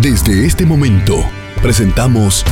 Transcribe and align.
Desde 0.00 0.46
este 0.46 0.64
momento, 0.64 1.24
presentamos 1.60 2.44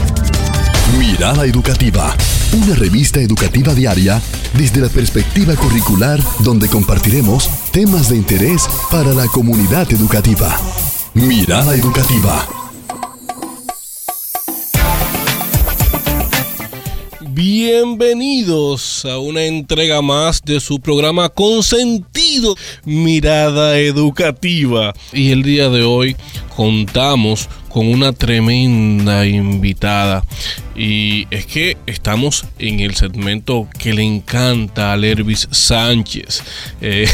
Mirada 0.98 1.46
Educativa, 1.46 2.12
una 2.52 2.74
revista 2.74 3.20
educativa 3.20 3.72
diaria 3.72 4.20
desde 4.58 4.80
la 4.80 4.88
perspectiva 4.88 5.54
curricular 5.54 6.18
donde 6.40 6.68
compartiremos 6.68 7.48
temas 7.70 8.08
de 8.08 8.16
interés 8.16 8.66
para 8.90 9.12
la 9.12 9.28
comunidad 9.28 9.92
educativa. 9.92 10.60
Mirada 11.14 11.76
Educativa. 11.76 12.48
Bienvenidos 17.20 19.04
a 19.04 19.18
una 19.18 19.44
entrega 19.44 20.02
más 20.02 20.42
de 20.42 20.58
su 20.58 20.80
programa 20.80 21.28
Consentido 21.28 22.25
Mirada 22.84 23.78
Educativa. 23.78 24.94
Y 25.12 25.30
el 25.30 25.42
día 25.42 25.68
de 25.68 25.82
hoy 25.82 26.16
contamos 26.56 27.48
con 27.76 27.88
una 27.88 28.12
tremenda 28.12 29.26
invitada. 29.26 30.24
Y 30.74 31.26
es 31.30 31.44
que 31.44 31.76
estamos 31.84 32.46
en 32.58 32.80
el 32.80 32.94
segmento 32.94 33.68
que 33.78 33.92
le 33.92 34.02
encanta 34.02 34.94
a 34.94 34.96
Lervis 34.96 35.46
Sánchez. 35.50 36.42
Eh, 36.80 37.06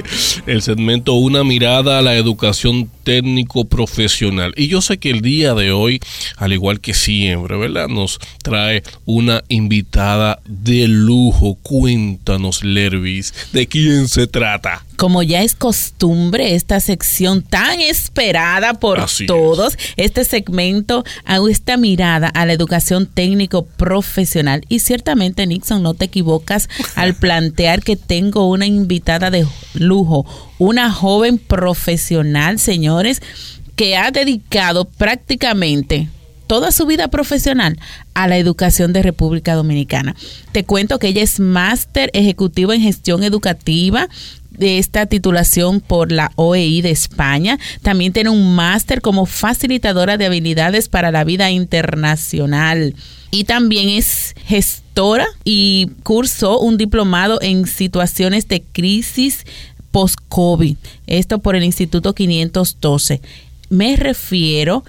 el 0.46 0.60
segmento 0.60 1.14
Una 1.14 1.42
mirada 1.42 1.98
a 1.98 2.02
la 2.02 2.16
educación 2.16 2.90
técnico 3.02 3.64
profesional. 3.64 4.52
Y 4.58 4.68
yo 4.68 4.82
sé 4.82 4.98
que 4.98 5.10
el 5.10 5.22
día 5.22 5.54
de 5.54 5.72
hoy, 5.72 6.00
al 6.36 6.52
igual 6.52 6.80
que 6.80 6.92
siempre, 6.92 7.56
¿verdad? 7.56 7.88
Nos 7.88 8.18
trae 8.42 8.82
una 9.06 9.42
invitada 9.48 10.40
de 10.46 10.86
lujo. 10.86 11.56
Cuéntanos, 11.62 12.62
Lervis, 12.62 13.32
¿de 13.52 13.66
quién 13.66 14.06
se 14.06 14.26
trata? 14.26 14.69
Como 14.96 15.22
ya 15.22 15.42
es 15.42 15.54
costumbre, 15.54 16.54
esta 16.54 16.78
sección 16.80 17.42
tan 17.42 17.80
esperada 17.80 18.74
por 18.74 19.06
todos, 19.26 19.78
este 19.96 20.24
segmento, 20.24 21.04
hago 21.24 21.48
esta 21.48 21.76
mirada 21.76 22.28
a 22.28 22.44
la 22.44 22.52
educación 22.52 23.06
técnico 23.06 23.64
profesional. 23.64 24.62
Y 24.68 24.80
ciertamente, 24.80 25.46
Nixon, 25.46 25.82
no 25.82 25.94
te 25.94 26.06
equivocas 26.06 26.68
al 26.96 27.14
plantear 27.18 27.82
que 27.82 27.96
tengo 27.96 28.48
una 28.48 28.66
invitada 28.66 29.30
de 29.30 29.46
lujo, 29.74 30.26
una 30.58 30.92
joven 30.92 31.38
profesional, 31.38 32.58
señores, 32.58 33.22
que 33.76 33.96
ha 33.96 34.10
dedicado 34.10 34.84
prácticamente 34.84 36.08
toda 36.50 36.72
su 36.72 36.84
vida 36.84 37.06
profesional 37.06 37.78
a 38.12 38.26
la 38.26 38.36
educación 38.36 38.92
de 38.92 39.04
República 39.04 39.54
Dominicana. 39.54 40.16
Te 40.50 40.64
cuento 40.64 40.98
que 40.98 41.06
ella 41.06 41.22
es 41.22 41.38
máster 41.38 42.10
ejecutivo 42.12 42.72
en 42.72 42.82
gestión 42.82 43.22
educativa 43.22 44.08
de 44.60 44.78
esta 44.78 45.06
titulación 45.06 45.80
por 45.80 46.12
la 46.12 46.30
OEI 46.36 46.82
de 46.82 46.90
España. 46.90 47.58
También 47.82 48.12
tiene 48.12 48.30
un 48.30 48.54
máster 48.54 49.00
como 49.00 49.26
facilitadora 49.26 50.18
de 50.18 50.26
habilidades 50.26 50.88
para 50.88 51.10
la 51.10 51.24
vida 51.24 51.50
internacional. 51.50 52.94
Y 53.32 53.44
también 53.44 53.88
es 53.88 54.36
gestora 54.44 55.26
y 55.44 55.90
cursó 56.02 56.60
un 56.60 56.76
diplomado 56.76 57.40
en 57.40 57.66
situaciones 57.66 58.46
de 58.48 58.62
crisis 58.62 59.46
post-COVID. 59.90 60.76
Esto 61.06 61.38
por 61.38 61.56
el 61.56 61.64
Instituto 61.64 62.14
512 62.14 63.20
me 63.70 63.96
refiero 63.96 64.84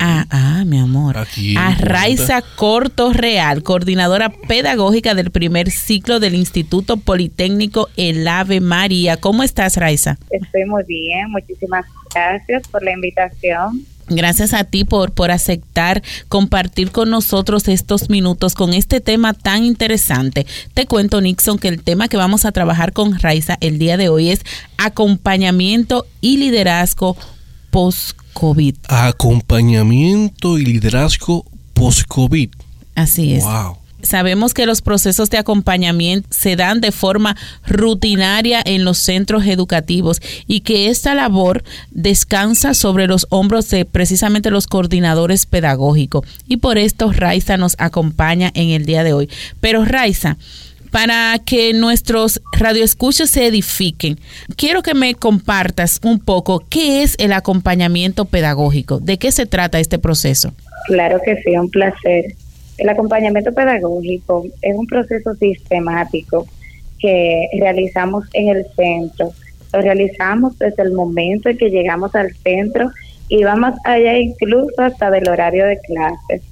¿A, 0.00 0.26
ah, 0.30 0.64
mi 0.66 0.78
amor, 0.78 1.16
a, 1.16 1.74
Raiza 1.76 2.42
Corto 2.56 3.12
Real, 3.12 3.62
coordinadora 3.62 4.30
pedagógica 4.30 5.14
del 5.14 5.30
primer 5.30 5.70
ciclo 5.70 6.18
del 6.18 6.34
Instituto 6.34 6.96
Politécnico 6.96 7.88
El 7.96 8.26
Ave 8.26 8.60
María. 8.60 9.16
¿Cómo 9.16 9.44
estás, 9.44 9.76
Raiza? 9.76 10.18
Estoy 10.30 10.64
muy 10.66 10.82
bien, 10.84 11.30
muchísimas 11.30 11.86
gracias 12.12 12.66
por 12.68 12.82
la 12.82 12.92
invitación. 12.92 13.86
Gracias 14.10 14.54
a 14.54 14.64
ti 14.64 14.84
por, 14.84 15.12
por 15.12 15.30
aceptar 15.30 16.02
compartir 16.28 16.90
con 16.90 17.10
nosotros 17.10 17.68
estos 17.68 18.08
minutos 18.08 18.54
con 18.54 18.72
este 18.72 19.00
tema 19.00 19.34
tan 19.34 19.64
interesante. 19.64 20.46
Te 20.74 20.86
cuento, 20.86 21.20
Nixon, 21.20 21.58
que 21.58 21.68
el 21.68 21.82
tema 21.82 22.08
que 22.08 22.16
vamos 22.16 22.46
a 22.46 22.52
trabajar 22.52 22.92
con 22.92 23.18
Raiza 23.18 23.58
el 23.60 23.78
día 23.78 23.96
de 23.96 24.08
hoy 24.08 24.30
es 24.30 24.40
acompañamiento 24.78 26.06
y 26.20 26.38
liderazgo 26.38 27.16
post-COVID. 27.70 28.76
Acompañamiento 28.88 30.58
y 30.58 30.64
liderazgo 30.64 31.44
post-COVID. 31.74 32.50
Así 32.94 33.34
es. 33.34 33.44
Sabemos 34.00 34.54
que 34.54 34.66
los 34.66 34.80
procesos 34.80 35.28
de 35.28 35.38
acompañamiento 35.38 36.28
se 36.30 36.54
dan 36.54 36.80
de 36.80 36.92
forma 36.92 37.36
rutinaria 37.66 38.62
en 38.64 38.84
los 38.84 38.98
centros 38.98 39.44
educativos 39.46 40.22
y 40.46 40.60
que 40.60 40.88
esta 40.88 41.14
labor 41.14 41.64
descansa 41.90 42.74
sobre 42.74 43.08
los 43.08 43.26
hombros 43.30 43.68
de 43.70 43.84
precisamente 43.84 44.52
los 44.52 44.68
coordinadores 44.68 45.46
pedagógicos. 45.46 46.24
Y 46.46 46.58
por 46.58 46.78
esto 46.78 47.12
Raiza 47.12 47.56
nos 47.56 47.74
acompaña 47.78 48.52
en 48.54 48.70
el 48.70 48.86
día 48.86 49.02
de 49.02 49.14
hoy. 49.14 49.28
Pero 49.60 49.84
Raiza, 49.84 50.38
para 50.90 51.38
que 51.44 51.72
nuestros 51.72 52.40
radioescuchos 52.52 53.30
se 53.30 53.46
edifiquen, 53.46 54.18
quiero 54.56 54.82
que 54.82 54.94
me 54.94 55.14
compartas 55.14 56.00
un 56.02 56.18
poco 56.18 56.64
qué 56.68 57.02
es 57.02 57.16
el 57.18 57.32
acompañamiento 57.32 58.24
pedagógico, 58.24 58.98
de 58.98 59.18
qué 59.18 59.32
se 59.32 59.46
trata 59.46 59.80
este 59.80 59.98
proceso. 59.98 60.52
Claro 60.86 61.20
que 61.24 61.36
sí, 61.42 61.56
un 61.56 61.70
placer. 61.70 62.34
El 62.78 62.88
acompañamiento 62.88 63.52
pedagógico 63.52 64.46
es 64.62 64.76
un 64.76 64.86
proceso 64.86 65.34
sistemático 65.34 66.46
que 66.98 67.48
realizamos 67.58 68.24
en 68.32 68.48
el 68.48 68.66
centro. 68.76 69.32
Lo 69.72 69.80
realizamos 69.80 70.58
desde 70.58 70.82
el 70.82 70.92
momento 70.92 71.48
en 71.48 71.58
que 71.58 71.70
llegamos 71.70 72.14
al 72.14 72.34
centro 72.36 72.90
y 73.28 73.44
vamos 73.44 73.74
allá 73.84 74.16
incluso 74.16 74.80
hasta 74.80 75.10
del 75.10 75.28
horario 75.28 75.66
de 75.66 75.78
clases. 75.80 76.42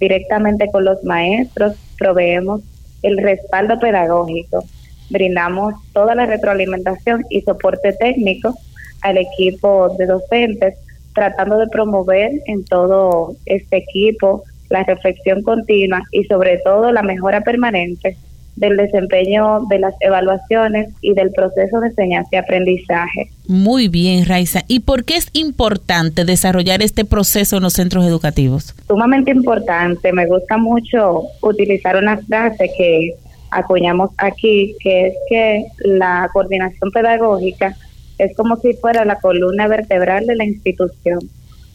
Directamente 0.00 0.68
con 0.72 0.84
los 0.84 1.02
maestros 1.04 1.74
proveemos 1.98 2.62
el 3.02 3.18
respaldo 3.18 3.78
pedagógico. 3.78 4.64
Brindamos 5.10 5.74
toda 5.92 6.14
la 6.14 6.26
retroalimentación 6.26 7.24
y 7.28 7.42
soporte 7.42 7.92
técnico 7.92 8.56
al 9.02 9.18
equipo 9.18 9.94
de 9.98 10.06
docentes, 10.06 10.74
tratando 11.14 11.58
de 11.58 11.66
promover 11.68 12.32
en 12.46 12.64
todo 12.64 13.34
este 13.44 13.78
equipo 13.78 14.44
la 14.70 14.84
reflexión 14.84 15.42
continua 15.42 16.02
y 16.12 16.24
sobre 16.24 16.58
todo 16.58 16.92
la 16.92 17.02
mejora 17.02 17.42
permanente 17.42 18.16
del 18.56 18.76
desempeño 18.76 19.60
de 19.68 19.78
las 19.78 19.94
evaluaciones 20.00 20.90
y 21.00 21.14
del 21.14 21.30
proceso 21.30 21.80
de 21.80 21.88
enseñanza 21.88 22.28
y 22.32 22.36
aprendizaje. 22.36 23.30
Muy 23.48 23.88
bien, 23.88 24.26
Raiza. 24.26 24.62
¿Y 24.68 24.80
por 24.80 25.04
qué 25.04 25.16
es 25.16 25.28
importante 25.32 26.24
desarrollar 26.24 26.82
este 26.82 27.04
proceso 27.04 27.56
en 27.56 27.62
los 27.62 27.72
centros 27.72 28.04
educativos? 28.04 28.74
Sumamente 28.86 29.30
importante. 29.30 30.12
Me 30.12 30.26
gusta 30.26 30.58
mucho 30.58 31.22
utilizar 31.40 31.96
una 31.96 32.18
frase 32.18 32.70
que 32.76 33.14
acuñamos 33.50 34.10
aquí, 34.18 34.76
que 34.80 35.08
es 35.08 35.14
que 35.28 35.64
la 35.84 36.28
coordinación 36.32 36.90
pedagógica 36.90 37.76
es 38.18 38.36
como 38.36 38.56
si 38.56 38.74
fuera 38.74 39.04
la 39.04 39.16
columna 39.16 39.66
vertebral 39.68 40.26
de 40.26 40.36
la 40.36 40.44
institución, 40.44 41.20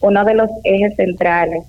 uno 0.00 0.24
de 0.24 0.34
los 0.34 0.48
ejes 0.64 0.94
centrales, 0.96 1.64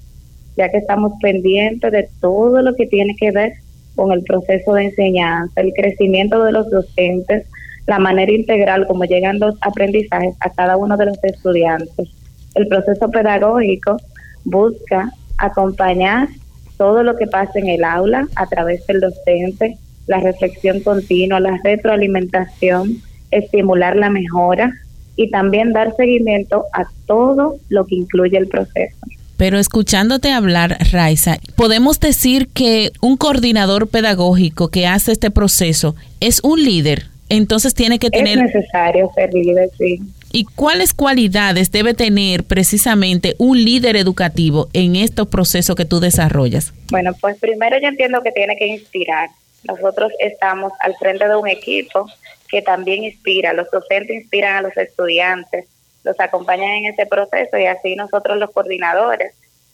ya 0.56 0.70
que 0.70 0.78
estamos 0.78 1.14
pendientes 1.22 1.91
de 1.91 2.09
todo 2.22 2.62
lo 2.62 2.76
que 2.76 2.86
tiene 2.86 3.16
que 3.20 3.31
ver 3.31 3.53
con 3.99 4.13
el 4.13 4.23
proceso 4.23 4.73
de 4.75 4.85
enseñanza, 4.85 5.59
el 5.59 5.73
crecimiento 5.73 6.41
de 6.45 6.53
los 6.53 6.69
docentes, 6.69 7.45
la 7.85 7.99
manera 7.99 8.31
integral 8.31 8.87
como 8.87 9.03
llegan 9.03 9.39
los 9.39 9.55
aprendizajes 9.59 10.35
a 10.39 10.49
cada 10.51 10.77
uno 10.77 10.95
de 10.95 11.07
los 11.07 11.21
estudiantes. 11.21 12.07
El 12.55 12.69
proceso 12.69 13.11
pedagógico 13.11 13.97
busca 14.45 15.11
acompañar 15.37 16.29
todo 16.77 17.03
lo 17.03 17.17
que 17.17 17.27
pasa 17.27 17.59
en 17.59 17.67
el 17.67 17.83
aula 17.83 18.25
a 18.37 18.47
través 18.47 18.87
del 18.87 19.01
docente, 19.01 19.77
la 20.07 20.21
reflexión 20.21 20.79
continua, 20.79 21.41
la 21.41 21.59
retroalimentación, 21.61 23.01
estimular 23.31 23.97
la 23.97 24.09
mejora 24.09 24.71
y 25.17 25.29
también 25.29 25.73
dar 25.73 25.93
seguimiento 25.97 26.63
a 26.71 26.85
todo 27.05 27.57
lo 27.67 27.85
que 27.85 27.95
incluye 27.95 28.37
el 28.37 28.47
proceso. 28.47 28.98
Pero 29.40 29.58
escuchándote 29.58 30.34
hablar, 30.34 30.78
Raiza, 30.91 31.38
podemos 31.56 32.02
decir 32.02 32.50
que 32.50 32.91
un 33.00 33.16
coordinador 33.16 33.88
pedagógico 33.88 34.68
que 34.68 34.86
hace 34.86 35.14
este 35.14 35.32
proceso 35.32 35.96
es 36.20 36.41
un 36.44 36.62
líder. 36.62 37.06
Entonces 37.30 37.74
tiene 37.74 38.00
que 38.00 38.09
tener... 38.09 38.38
Es 38.38 38.53
necesario 38.53 39.09
ser 39.16 39.34
líder, 39.34 39.70
sí. 39.78 40.02
¿Y 40.34 40.44
cuáles 40.44 40.94
cualidades 40.94 41.72
debe 41.72 41.94
tener 41.94 42.44
precisamente 42.44 43.36
un 43.38 43.64
líder 43.64 43.96
educativo 43.96 44.68
en 44.74 44.97
estos 44.97 45.30
procesos 45.30 45.74
que 45.78 45.86
tú 45.86 46.02
desarrollas? 46.02 46.74
Bueno, 46.91 47.14
pues 47.14 47.38
primero 47.40 47.78
yo 47.82 47.88
entiendo 47.88 48.22
que 48.22 48.34
tiene 48.34 48.58
que 48.58 48.68
inspirar. 48.68 49.30
Nosotros 49.64 50.12
estamos 50.20 50.74
al 50.82 50.96
frente 50.97 51.30
de 51.30 51.38
un 51.38 51.47
equipo 51.47 52.12
que 52.50 52.62
también 52.62 53.06
inspira, 53.06 53.53
los 53.53 53.72
docentes 53.72 54.18
inspiran 54.18 54.58
a 54.58 54.62
los 54.64 54.76
estudiantes, 54.76 55.66
los 56.03 56.19
acompañan 56.19 56.69
en 56.69 56.85
ese 56.85 57.05
proceso 57.05 57.57
y 57.57 57.66
así 57.66 57.96
nosotros 57.96 58.37
los 58.37 58.51
coordinadores, 58.51 59.34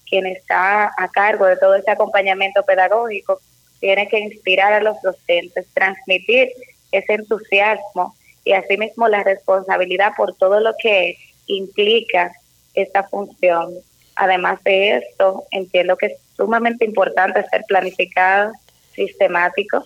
quien 0.10 0.26
está 0.26 0.92
a 0.98 1.10
cargo 1.10 1.46
de 1.46 1.58
todo 1.58 1.76
ese 1.76 1.92
acompañamiento 1.92 2.64
pedagógico, 2.64 3.40
tiene 3.80 4.08
que 4.08 4.20
inspirar 4.20 4.74
a 4.74 4.82
los 4.82 5.02
docentes, 5.02 5.68
transmitir 5.74 6.50
ese 6.92 7.14
entusiasmo 7.14 8.16
y 8.44 8.54
asimismo 8.54 9.08
la 9.08 9.24
responsabilidad 9.24 10.14
por 10.16 10.36
todo 10.36 10.60
lo 10.60 10.74
que 10.82 11.18
implica 11.48 12.32
esta 12.74 13.04
función. 13.04 13.74
Además 14.16 14.64
de 14.64 14.98
esto, 14.98 15.44
entiendo 15.52 15.98
que 15.98 16.08
es 16.08 16.14
sumamente 16.36 16.86
importante 16.86 17.44
ser 17.50 17.64
planificado, 17.68 18.54
sistemático, 18.94 19.84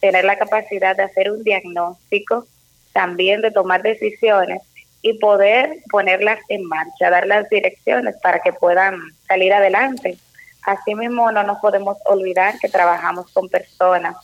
tener 0.00 0.24
la 0.24 0.38
capacidad 0.38 0.96
de 0.96 1.04
hacer 1.04 1.30
un 1.30 1.44
diagnóstico, 1.44 2.46
también 2.92 3.40
de 3.42 3.50
tomar 3.50 3.82
decisiones 3.82 4.62
y 5.02 5.18
poder 5.18 5.78
ponerlas 5.90 6.40
en 6.48 6.64
marcha, 6.64 7.10
dar 7.10 7.26
las 7.26 7.48
direcciones 7.48 8.16
para 8.22 8.40
que 8.40 8.52
puedan 8.52 8.98
salir 9.26 9.52
adelante. 9.52 10.18
Asimismo, 10.66 11.30
no 11.32 11.42
nos 11.44 11.58
podemos 11.58 11.98
olvidar 12.04 12.58
que 12.58 12.68
trabajamos 12.68 13.30
con 13.32 13.48
personas. 13.48 14.16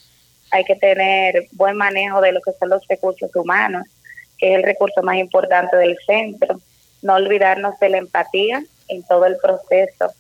Hay 0.51 0.65
que 0.65 0.77
tener 0.77 1.47
buen 1.53 1.77
manejo 1.77 2.21
de 2.21 2.33
lo 2.33 2.41
que 2.41 2.53
son 2.53 2.71
los 2.71 2.87
recursos 2.89 3.35
humanos, 3.35 3.87
que 4.39 4.53
es 4.53 4.57
el 4.57 4.65
recurso 4.65 5.03
más 5.03 5.17
importante 5.17 5.77
del 5.77 5.97
centro. 6.05 6.61
No 7.03 7.15
olvidarnos 7.15 7.79
de 7.79 7.89
la 7.89 7.99
empatía 7.99 8.63
en 8.89 9.03
todo 9.05 9.27
el 9.27 9.37
proceso. 9.37 10.13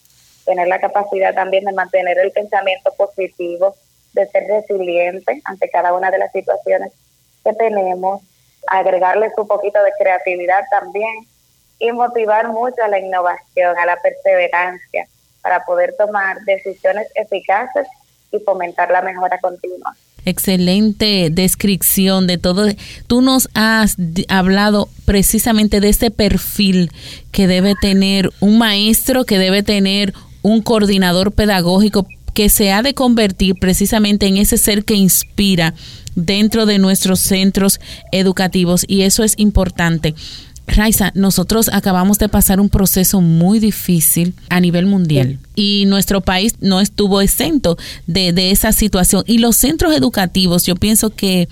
Tener 0.44 0.68
la 0.68 0.80
capacidad 0.80 1.34
también 1.34 1.64
de 1.64 1.72
mantener 1.72 2.18
el 2.18 2.30
pensamiento 2.30 2.92
positivo, 2.96 3.74
de 4.12 4.26
ser 4.28 4.44
resiliente 4.46 5.40
ante 5.44 5.68
cada 5.68 5.92
una 5.92 6.10
de 6.10 6.18
las 6.18 6.32
situaciones 6.32 6.92
que 7.42 7.52
tenemos, 7.54 8.22
agregarles 8.68 9.32
un 9.36 9.46
poquito 9.46 9.82
de 9.82 9.90
creatividad 9.98 10.62
también 10.70 11.26
y 11.78 11.92
motivar 11.92 12.48
mucho 12.48 12.82
a 12.84 12.88
la 12.88 12.98
innovación, 12.98 13.76
a 13.78 13.86
la 13.86 13.96
perseverancia 13.96 15.06
para 15.42 15.64
poder 15.64 15.94
tomar 15.98 16.40
decisiones 16.44 17.06
eficaces 17.14 17.86
y 18.32 18.38
fomentar 18.40 18.90
la 18.90 19.02
mejora 19.02 19.38
continua. 19.40 19.94
Excelente 20.26 21.28
descripción 21.30 22.26
de 22.26 22.38
todo. 22.38 22.66
Tú 23.06 23.20
nos 23.20 23.50
has 23.54 23.96
hablado 24.28 24.88
precisamente 25.04 25.80
de 25.80 25.90
ese 25.90 26.10
perfil 26.10 26.90
que 27.30 27.46
debe 27.46 27.74
tener 27.78 28.30
un 28.40 28.56
maestro, 28.56 29.26
que 29.26 29.38
debe 29.38 29.62
tener 29.62 30.14
un 30.40 30.62
coordinador 30.62 31.32
pedagógico 31.32 32.06
que 32.32 32.48
se 32.48 32.72
ha 32.72 32.82
de 32.82 32.94
convertir 32.94 33.54
precisamente 33.60 34.26
en 34.26 34.38
ese 34.38 34.56
ser 34.56 34.84
que 34.84 34.94
inspira 34.94 35.74
dentro 36.14 36.66
de 36.66 36.78
nuestros 36.78 37.20
centros 37.20 37.80
educativos 38.12 38.84
y 38.88 39.02
eso 39.02 39.24
es 39.24 39.34
importante. 39.36 40.14
Raiza, 40.66 41.12
nosotros 41.14 41.68
acabamos 41.72 42.18
de 42.18 42.28
pasar 42.28 42.58
un 42.58 42.70
proceso 42.70 43.20
muy 43.20 43.58
difícil 43.58 44.34
a 44.48 44.60
nivel 44.60 44.86
mundial 44.86 45.38
y 45.54 45.84
nuestro 45.86 46.22
país 46.22 46.54
no 46.60 46.80
estuvo 46.80 47.20
exento 47.20 47.76
de, 48.06 48.32
de, 48.32 48.50
esa 48.50 48.72
situación. 48.72 49.24
Y 49.26 49.38
los 49.38 49.56
centros 49.56 49.94
educativos, 49.94 50.64
yo 50.64 50.74
pienso 50.74 51.10
que, 51.10 51.48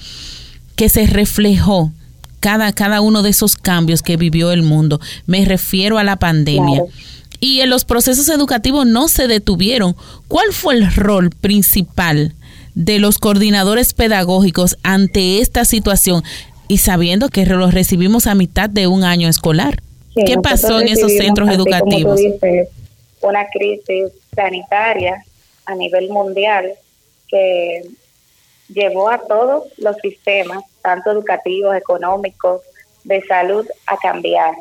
que 0.76 0.88
se 0.88 1.06
reflejó 1.06 1.92
cada, 2.40 2.72
cada 2.72 3.02
uno 3.02 3.22
de 3.22 3.30
esos 3.30 3.54
cambios 3.54 4.02
que 4.02 4.16
vivió 4.16 4.50
el 4.50 4.62
mundo. 4.62 5.00
Me 5.26 5.44
refiero 5.44 5.98
a 5.98 6.04
la 6.04 6.16
pandemia. 6.16 6.82
Y 7.38 7.60
en 7.60 7.70
los 7.70 7.84
procesos 7.84 8.28
educativos 8.28 8.86
no 8.86 9.08
se 9.08 9.28
detuvieron. 9.28 9.94
¿Cuál 10.26 10.52
fue 10.52 10.74
el 10.74 10.94
rol 10.94 11.30
principal 11.30 12.34
de 12.74 12.98
los 12.98 13.18
coordinadores 13.18 13.94
pedagógicos 13.94 14.76
ante 14.82 15.40
esta 15.40 15.64
situación 15.64 16.22
y 16.68 16.78
sabiendo 16.78 17.28
que 17.28 17.44
los 17.44 17.74
recibimos 17.74 18.26
a 18.26 18.34
mitad 18.34 18.70
de 18.70 18.86
un 18.86 19.04
año 19.04 19.28
escolar. 19.28 19.82
¿Qué 20.14 20.36
pasó 20.42 20.80
en 20.80 20.88
esos 20.88 21.12
centros 21.12 21.48
educativos? 21.50 22.20
una 23.22 23.46
crisis 23.48 24.12
sanitaria 24.34 25.24
a 25.64 25.74
nivel 25.74 26.10
mundial 26.10 26.72
que 27.28 27.82
llevó 28.68 29.08
a 29.08 29.18
todos 29.18 29.64
los 29.78 29.96
sistemas, 29.98 30.64
tanto 30.82 31.12
educativos, 31.12 31.76
económicos, 31.76 32.62
de 33.04 33.22
salud, 33.22 33.66
a 33.86 33.96
cambiar, 33.96 34.54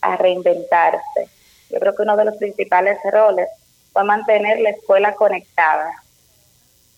a 0.00 0.16
reinventarse. 0.16 1.28
Yo 1.70 1.78
creo 1.80 1.94
que 1.94 2.02
uno 2.02 2.16
de 2.16 2.24
los 2.24 2.36
principales 2.36 2.98
roles 3.10 3.48
fue 3.92 4.04
mantener 4.04 4.60
la 4.60 4.70
escuela 4.70 5.14
conectada, 5.14 5.90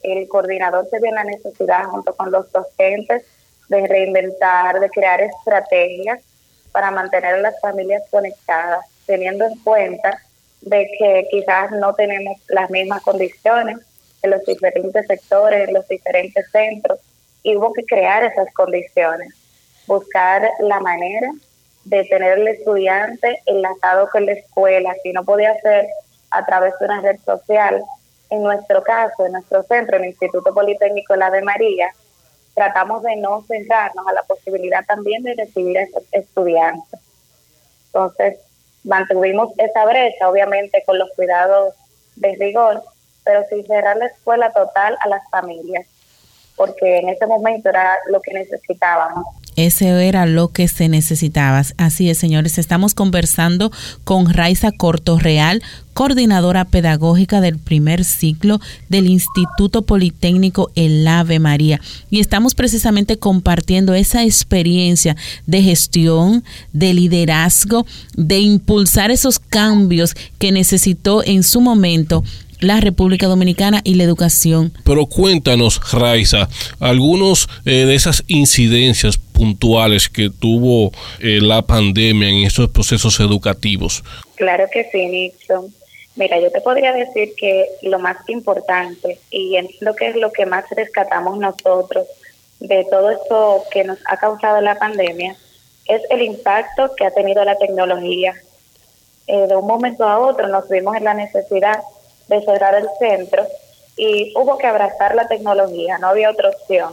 el 0.02 0.29
coordinador 0.29 0.88
se 0.88 0.99
vio 0.99 1.08
en 1.08 1.14
la 1.14 1.25
necesidad 1.25 1.85
junto 1.85 2.14
con 2.14 2.31
los 2.31 2.50
docentes 2.52 3.25
de 3.69 3.87
reinventar, 3.87 4.81
de 4.81 4.91
crear 4.91 5.20
estrategias 5.20 6.20
para 6.73 6.91
mantener 6.91 7.35
a 7.35 7.38
las 7.38 7.61
familias 7.61 8.02
conectadas, 8.11 8.85
teniendo 9.06 9.44
en 9.44 9.58
cuenta 9.61 10.20
de 10.61 10.88
que 10.99 11.26
quizás 11.31 11.70
no 11.73 11.94
tenemos 11.94 12.37
las 12.49 12.70
mismas 12.70 13.02
condiciones 13.02 13.79
en 14.23 14.31
los 14.31 14.44
diferentes 14.44 15.06
sectores, 15.06 15.69
en 15.69 15.75
los 15.75 15.88
diferentes 15.88 16.50
centros, 16.50 16.99
y 17.43 17.56
hubo 17.56 17.73
que 17.73 17.85
crear 17.85 18.25
esas 18.25 18.53
condiciones, 18.53 19.35
buscar 19.87 20.49
la 20.61 20.81
manera 20.81 21.31
de 21.85 22.05
tener 22.05 22.32
al 22.32 22.49
estudiante 22.49 23.41
enlazado 23.46 24.08
con 24.11 24.26
la 24.26 24.32
escuela, 24.32 24.94
si 25.03 25.12
no 25.12 25.25
podía 25.25 25.58
ser 25.61 25.87
a 26.31 26.44
través 26.44 26.75
de 26.79 26.85
una 26.85 27.00
red 27.00 27.19
social, 27.25 27.82
en 28.31 28.43
nuestro 28.43 28.82
caso, 28.82 29.27
en 29.27 29.32
nuestro 29.32 29.62
centro, 29.65 29.97
el 29.97 30.06
Instituto 30.06 30.55
Politécnico 30.55 31.17
La 31.17 31.31
de 31.31 31.43
María, 31.43 31.91
tratamos 32.55 33.03
de 33.03 33.17
no 33.17 33.43
cerrarnos 33.43 34.06
a 34.06 34.12
la 34.12 34.23
posibilidad 34.23 34.85
también 34.87 35.23
de 35.23 35.35
recibir 35.35 35.79
a 35.79 35.82
esos 35.82 36.05
estudiantes. 36.12 37.00
Entonces, 37.87 38.38
mantuvimos 38.85 39.53
esa 39.59 39.85
brecha, 39.85 40.29
obviamente 40.29 40.82
con 40.87 40.99
los 40.99 41.11
cuidados 41.11 41.75
de 42.17 42.37
rigor, 42.38 42.82
pero 43.25 43.44
sin 43.49 43.67
cerrar 43.67 43.97
la 43.97 44.06
escuela 44.06 44.53
total 44.53 44.97
a 45.00 45.09
las 45.09 45.29
familias, 45.31 45.87
porque 46.56 46.99
en 46.99 47.09
ese 47.09 47.27
momento 47.27 47.69
era 47.69 47.99
lo 48.06 48.21
que 48.21 48.32
necesitábamos. 48.32 49.25
Ese 49.66 49.88
era 50.08 50.24
lo 50.24 50.48
que 50.48 50.68
se 50.68 50.88
necesitaba. 50.88 51.62
Así 51.76 52.08
es, 52.08 52.16
señores. 52.16 52.56
Estamos 52.56 52.94
conversando 52.94 53.70
con 54.04 54.32
Raiza 54.32 54.72
Cortorreal, 54.72 55.62
coordinadora 55.92 56.64
pedagógica 56.64 57.42
del 57.42 57.58
primer 57.58 58.04
ciclo 58.04 58.58
del 58.88 59.06
Instituto 59.06 59.82
Politécnico 59.82 60.70
El 60.76 61.06
Ave 61.06 61.40
María. 61.40 61.78
Y 62.08 62.20
estamos 62.20 62.54
precisamente 62.54 63.18
compartiendo 63.18 63.92
esa 63.92 64.24
experiencia 64.24 65.14
de 65.44 65.62
gestión, 65.62 66.42
de 66.72 66.94
liderazgo, 66.94 67.84
de 68.16 68.38
impulsar 68.38 69.10
esos 69.10 69.38
cambios 69.38 70.14
que 70.38 70.52
necesitó 70.52 71.22
en 71.22 71.42
su 71.42 71.60
momento 71.60 72.24
la 72.60 72.80
República 72.80 73.26
Dominicana 73.26 73.80
y 73.84 73.94
la 73.94 74.04
educación. 74.04 74.72
Pero 74.84 75.06
cuéntanos, 75.06 75.80
Raiza, 75.92 76.48
algunos 76.78 77.48
eh, 77.64 77.86
de 77.86 77.94
esas 77.94 78.24
incidencias 78.28 79.18
puntuales 79.40 80.10
que 80.10 80.28
tuvo 80.28 80.92
eh, 81.19 81.40
la 81.40 81.62
pandemia 81.62 82.28
en 82.28 82.44
estos 82.44 82.69
procesos 82.69 83.19
educativos. 83.20 84.04
Claro 84.34 84.66
que 84.70 84.84
sí, 84.92 85.06
Nixon. 85.06 85.72
Mira, 86.14 86.38
yo 86.38 86.52
te 86.52 86.60
podría 86.60 86.93
decir 86.93 87.32
que 87.38 87.65
lo 87.81 87.98
más 87.98 88.19
importante, 88.29 89.19
y 89.31 89.56
entiendo 89.56 89.94
que 89.94 90.08
es 90.08 90.17
lo 90.17 90.31
que 90.31 90.44
más 90.44 90.67
rescatamos 90.76 91.38
nosotros 91.38 92.06
de 92.58 92.86
todo 92.91 93.10
esto 93.10 93.65
que 93.72 93.84
nos 93.84 93.98
ha 94.05 94.19
causado 94.19 94.60
la 94.60 94.79
pandemia, 94.79 95.34
es 95.86 96.03
el 96.10 96.20
impacto 96.20 96.94
que 96.94 97.06
ha 97.06 97.10
tenido 97.12 97.43
la 97.43 97.56
tecnología. 97.56 98.34
Eh, 99.26 99.46
de 99.46 99.56
un 99.56 99.67
momento 99.67 100.05
a 100.05 100.19
otro 100.19 100.48
nos 100.48 100.69
vimos 100.69 100.96
en 100.96 101.05
la 101.05 101.15
necesidad 101.15 101.81
de 102.29 102.43
cerrar 102.43 102.74
el 102.74 102.88
centro 102.98 103.46
y 103.96 104.34
hubo 104.36 104.58
que 104.58 104.67
abrazar 104.67 105.15
la 105.15 105.26
tecnología, 105.29 105.96
no 105.96 106.08
había 106.08 106.31
otra 106.31 106.50
opción. 106.50 106.93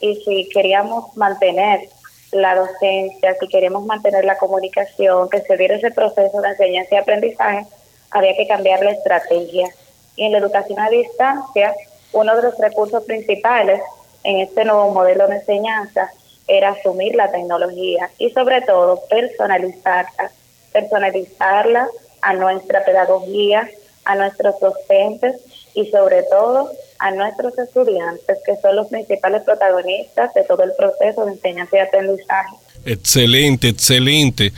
Y 0.00 0.16
si 0.16 0.48
queríamos 0.48 1.16
mantener 1.16 1.88
la 2.32 2.54
docencia, 2.54 3.36
si 3.38 3.48
queríamos 3.48 3.84
mantener 3.86 4.24
la 4.24 4.36
comunicación, 4.36 5.28
que 5.30 5.40
se 5.42 5.56
diera 5.56 5.76
ese 5.76 5.90
proceso 5.90 6.40
de 6.40 6.48
enseñanza 6.48 6.94
y 6.94 6.98
aprendizaje, 6.98 7.66
había 8.10 8.36
que 8.36 8.46
cambiar 8.46 8.82
la 8.82 8.92
estrategia. 8.92 9.68
Y 10.16 10.24
en 10.24 10.32
la 10.32 10.38
educación 10.38 10.78
a 10.80 10.90
distancia, 10.90 11.74
uno 12.12 12.36
de 12.36 12.42
los 12.42 12.58
recursos 12.58 13.02
principales 13.04 13.80
en 14.22 14.40
este 14.40 14.64
nuevo 14.64 14.90
modelo 14.90 15.26
de 15.28 15.36
enseñanza 15.36 16.10
era 16.46 16.70
asumir 16.70 17.14
la 17.14 17.30
tecnología 17.30 18.10
y 18.18 18.30
sobre 18.30 18.60
todo 18.62 19.00
personalizarla, 19.08 20.30
personalizarla 20.72 21.88
a 22.22 22.32
nuestra 22.34 22.84
pedagogía, 22.84 23.68
a 24.04 24.14
nuestros 24.16 24.58
docentes 24.60 25.40
y 25.74 25.90
sobre 25.90 26.22
todo 26.24 26.70
a 26.98 27.10
nuestros 27.10 27.58
estudiantes, 27.58 28.38
que 28.44 28.56
son 28.60 28.76
los 28.76 28.88
principales 28.88 29.42
protagonistas 29.42 30.32
de 30.34 30.44
todo 30.44 30.62
el 30.62 30.72
proceso 30.78 31.26
de 31.26 31.32
enseñanza 31.32 31.76
y 31.76 31.80
aprendizaje. 31.80 32.56
Excelente, 32.86 33.68
excelente. 33.68 34.52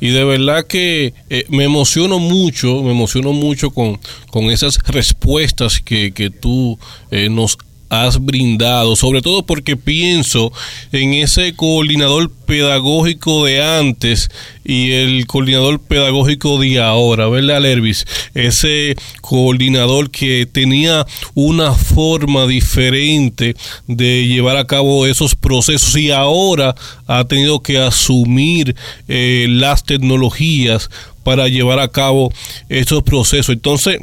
Y 0.00 0.10
de 0.10 0.24
verdad 0.24 0.66
que 0.66 1.14
eh, 1.30 1.44
me 1.48 1.64
emociono 1.64 2.18
mucho, 2.18 2.82
me 2.82 2.92
emociono 2.92 3.32
mucho 3.32 3.70
con, 3.70 3.98
con 4.30 4.44
esas 4.50 4.78
respuestas 4.86 5.80
que, 5.80 6.12
que 6.12 6.30
tú 6.30 6.78
eh, 7.10 7.28
nos 7.28 7.58
has 7.92 8.24
brindado, 8.24 8.96
sobre 8.96 9.20
todo 9.20 9.44
porque 9.44 9.76
pienso 9.76 10.50
en 10.92 11.12
ese 11.12 11.54
coordinador 11.54 12.30
pedagógico 12.30 13.44
de 13.44 13.62
antes 13.62 14.30
y 14.64 14.92
el 14.92 15.26
coordinador 15.26 15.78
pedagógico 15.78 16.58
de 16.58 16.80
ahora, 16.80 17.28
¿verdad, 17.28 17.60
Lervis? 17.60 18.06
Ese 18.32 18.96
coordinador 19.20 20.10
que 20.10 20.48
tenía 20.50 21.06
una 21.34 21.74
forma 21.74 22.46
diferente 22.46 23.56
de 23.86 24.26
llevar 24.26 24.56
a 24.56 24.66
cabo 24.66 25.04
esos 25.04 25.34
procesos 25.34 25.94
y 25.96 26.12
ahora 26.12 26.74
ha 27.06 27.24
tenido 27.24 27.60
que 27.60 27.76
asumir 27.76 28.74
eh, 29.06 29.48
las 29.50 29.84
tecnologías 29.84 30.88
para 31.24 31.48
llevar 31.48 31.78
a 31.78 31.88
cabo 31.88 32.32
esos 32.70 33.02
procesos. 33.02 33.54
Entonces, 33.54 33.98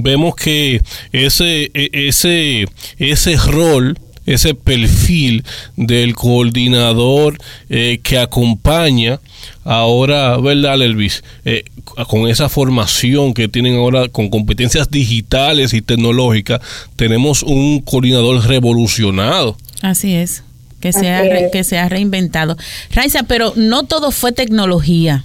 vemos 0.00 0.34
que 0.36 0.80
ese, 1.12 1.70
e, 1.74 1.90
ese, 1.92 2.66
ese 2.98 3.36
rol, 3.36 3.98
ese 4.24 4.54
perfil 4.54 5.44
del 5.76 6.14
coordinador 6.14 7.38
eh, 7.68 8.00
que 8.02 8.18
acompaña 8.18 9.20
ahora, 9.64 10.36
¿verdad, 10.38 10.80
Elvis? 10.80 11.24
Eh, 11.44 11.64
con 12.08 12.28
esa 12.28 12.48
formación 12.48 13.34
que 13.34 13.48
tienen 13.48 13.76
ahora 13.76 14.08
con 14.08 14.28
competencias 14.30 14.90
digitales 14.90 15.74
y 15.74 15.82
tecnológicas, 15.82 16.60
tenemos 16.96 17.42
un 17.42 17.80
coordinador 17.80 18.46
revolucionado. 18.46 19.56
Así 19.82 20.14
es, 20.14 20.44
que 20.80 20.92
se, 20.92 21.10
ha, 21.10 21.50
que 21.50 21.64
se 21.64 21.78
ha 21.78 21.88
reinventado. 21.88 22.56
Raiza, 22.92 23.24
pero 23.24 23.52
no 23.56 23.84
todo 23.84 24.12
fue 24.12 24.32
tecnología 24.32 25.24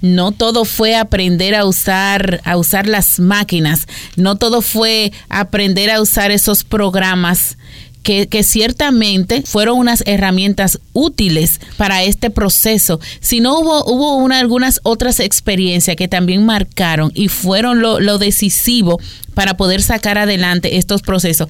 no 0.00 0.32
todo 0.32 0.64
fue 0.64 0.94
aprender 0.94 1.54
a 1.54 1.64
usar 1.64 2.40
a 2.44 2.56
usar 2.56 2.86
las 2.86 3.18
máquinas, 3.18 3.86
no 4.16 4.36
todo 4.36 4.62
fue 4.62 5.12
aprender 5.28 5.90
a 5.90 6.00
usar 6.00 6.30
esos 6.30 6.64
programas 6.64 7.56
que, 8.02 8.28
que, 8.28 8.44
ciertamente 8.44 9.42
fueron 9.42 9.78
unas 9.78 10.04
herramientas 10.06 10.78
útiles 10.92 11.60
para 11.76 12.04
este 12.04 12.30
proceso, 12.30 13.00
sino 13.18 13.58
hubo, 13.58 13.84
hubo 13.84 14.14
una, 14.18 14.38
algunas 14.38 14.78
otras 14.84 15.18
experiencias 15.18 15.96
que 15.96 16.06
también 16.06 16.46
marcaron 16.46 17.10
y 17.16 17.26
fueron 17.26 17.82
lo, 17.82 17.98
lo 17.98 18.18
decisivo 18.18 19.00
para 19.34 19.56
poder 19.56 19.82
sacar 19.82 20.18
adelante 20.18 20.76
estos 20.76 21.02
procesos. 21.02 21.48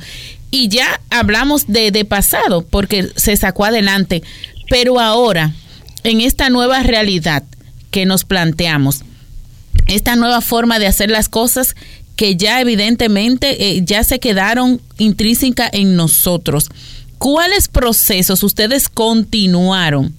Y 0.51 0.69
ya 0.69 0.99
hablamos 1.11 1.67
de, 1.67 1.91
de 1.91 2.07
pasado, 2.07 2.63
porque 2.63 3.07
se 3.17 3.37
sacó 3.37 3.67
adelante, 3.67 4.23
pero 4.71 4.99
ahora, 4.99 5.53
en 6.05 6.23
esta 6.23 6.49
nueva 6.49 6.83
realidad, 6.83 7.43
que 7.97 8.05
nos 8.05 8.27
planteamos. 8.27 9.05
Esta 9.87 10.17
nueva 10.17 10.43
forma 10.43 10.79
de 10.79 10.87
hacer 10.87 11.11
las 11.11 11.31
cosas 11.31 11.75
que 12.15 12.37
ya 12.37 12.61
evidentemente 12.61 13.71
eh, 13.71 13.81
ya 13.85 14.05
se 14.05 14.21
quedaron 14.21 14.83
intrínsecas 14.99 15.71
en 15.73 15.97
nosotros. 15.97 16.69
¿Cuáles 17.17 17.69
procesos 17.69 18.43
ustedes 18.43 18.91
continuaron 18.91 20.15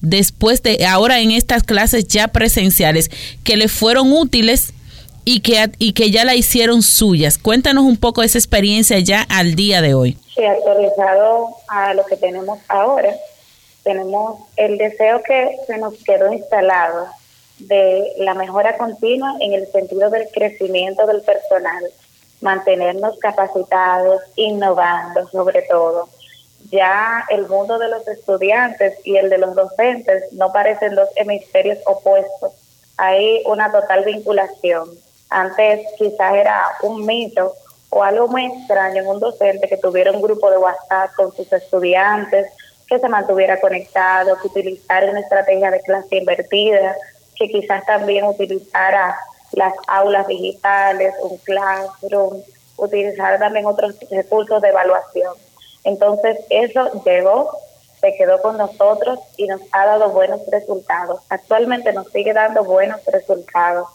después 0.00 0.62
de 0.62 0.86
ahora 0.86 1.20
en 1.20 1.30
estas 1.32 1.64
clases 1.64 2.08
ya 2.08 2.28
presenciales 2.28 3.10
que 3.44 3.58
le 3.58 3.68
fueron 3.68 4.10
útiles 4.10 4.72
y 5.26 5.40
que, 5.40 5.70
y 5.78 5.92
que 5.92 6.10
ya 6.10 6.24
la 6.24 6.34
hicieron 6.34 6.82
suyas? 6.82 7.36
Cuéntanos 7.36 7.84
un 7.84 7.98
poco 7.98 8.22
esa 8.22 8.38
experiencia 8.38 9.00
ya 9.00 9.20
al 9.28 9.54
día 9.54 9.82
de 9.82 9.92
hoy. 9.92 10.16
Sí, 10.34 10.42
actualizado 10.46 11.48
a 11.68 11.92
lo 11.92 12.06
que 12.06 12.16
tenemos 12.16 12.58
ahora, 12.68 13.10
tenemos 13.88 14.38
el 14.56 14.76
deseo 14.76 15.22
que 15.22 15.56
se 15.66 15.78
nos 15.78 15.94
quedó 16.04 16.30
instalado 16.30 17.06
de 17.58 18.12
la 18.18 18.34
mejora 18.34 18.76
continua 18.76 19.34
en 19.40 19.54
el 19.54 19.66
sentido 19.72 20.10
del 20.10 20.28
crecimiento 20.30 21.06
del 21.06 21.22
personal, 21.22 21.82
mantenernos 22.42 23.18
capacitados, 23.18 24.20
innovando 24.36 25.26
sobre 25.30 25.62
todo. 25.62 26.06
Ya 26.70 27.24
el 27.30 27.48
mundo 27.48 27.78
de 27.78 27.88
los 27.88 28.06
estudiantes 28.06 28.98
y 29.04 29.16
el 29.16 29.30
de 29.30 29.38
los 29.38 29.54
docentes 29.54 30.30
no 30.32 30.52
parecen 30.52 30.94
dos 30.94 31.08
hemisferios 31.16 31.78
opuestos. 31.86 32.52
Hay 32.98 33.42
una 33.46 33.72
total 33.72 34.04
vinculación. 34.04 34.90
Antes 35.30 35.86
quizás 35.96 36.34
era 36.34 36.62
un 36.82 37.06
mito 37.06 37.54
o 37.88 38.02
algo 38.02 38.28
muy 38.28 38.44
extraño 38.44 39.00
en 39.00 39.08
un 39.08 39.18
docente 39.18 39.66
que 39.66 39.78
tuviera 39.78 40.12
un 40.12 40.20
grupo 40.20 40.50
de 40.50 40.58
WhatsApp 40.58 41.14
con 41.16 41.34
sus 41.34 41.50
estudiantes, 41.50 42.52
que 42.88 42.98
se 42.98 43.08
mantuviera 43.08 43.60
conectado, 43.60 44.36
que 44.40 44.48
utilizara 44.48 45.10
una 45.10 45.20
estrategia 45.20 45.70
de 45.70 45.80
clase 45.82 46.16
invertida, 46.16 46.96
que 47.36 47.48
quizás 47.48 47.84
también 47.86 48.24
utilizara 48.24 49.16
las 49.52 49.74
aulas 49.86 50.26
digitales, 50.26 51.14
un 51.22 51.36
classroom, 51.38 52.42
utilizar 52.76 53.38
también 53.38 53.66
otros 53.66 53.94
recursos 54.10 54.62
de 54.62 54.68
evaluación. 54.68 55.34
Entonces, 55.84 56.38
eso 56.50 57.02
llegó, 57.04 57.50
se 58.00 58.14
quedó 58.14 58.40
con 58.40 58.56
nosotros 58.56 59.18
y 59.36 59.46
nos 59.46 59.60
ha 59.72 59.86
dado 59.86 60.10
buenos 60.10 60.40
resultados. 60.50 61.20
Actualmente 61.28 61.92
nos 61.92 62.08
sigue 62.10 62.32
dando 62.32 62.64
buenos 62.64 63.04
resultados. 63.06 63.88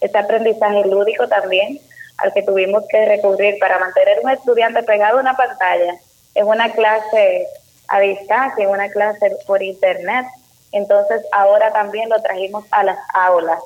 Este 0.00 0.18
aprendizaje 0.18 0.84
lúdico 0.84 1.28
también, 1.28 1.80
al 2.18 2.32
que 2.32 2.42
tuvimos 2.42 2.84
que 2.88 3.06
recurrir 3.06 3.58
para 3.58 3.78
mantener 3.78 4.20
un 4.22 4.30
estudiante 4.30 4.82
pegado 4.82 5.18
a 5.18 5.20
una 5.20 5.36
pantalla 5.36 5.94
en 6.34 6.46
una 6.46 6.72
clase 6.72 7.46
a 7.92 8.00
distancia, 8.00 8.64
en 8.64 8.70
una 8.70 8.88
clase 8.88 9.36
por 9.46 9.62
internet, 9.62 10.24
entonces 10.72 11.22
ahora 11.30 11.70
también 11.74 12.08
lo 12.08 12.20
trajimos 12.22 12.64
a 12.70 12.82
las 12.84 12.98
aulas 13.12 13.60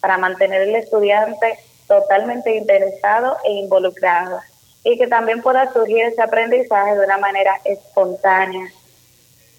para 0.00 0.16
mantener 0.16 0.62
el 0.62 0.76
estudiante 0.76 1.58
totalmente 1.86 2.56
interesado 2.56 3.36
e 3.44 3.52
involucrado 3.52 4.40
y 4.82 4.96
que 4.96 5.06
también 5.08 5.42
pueda 5.42 5.70
surgir 5.74 6.04
ese 6.04 6.22
aprendizaje 6.22 6.96
de 6.96 7.04
una 7.04 7.18
manera 7.18 7.60
espontánea, 7.64 8.66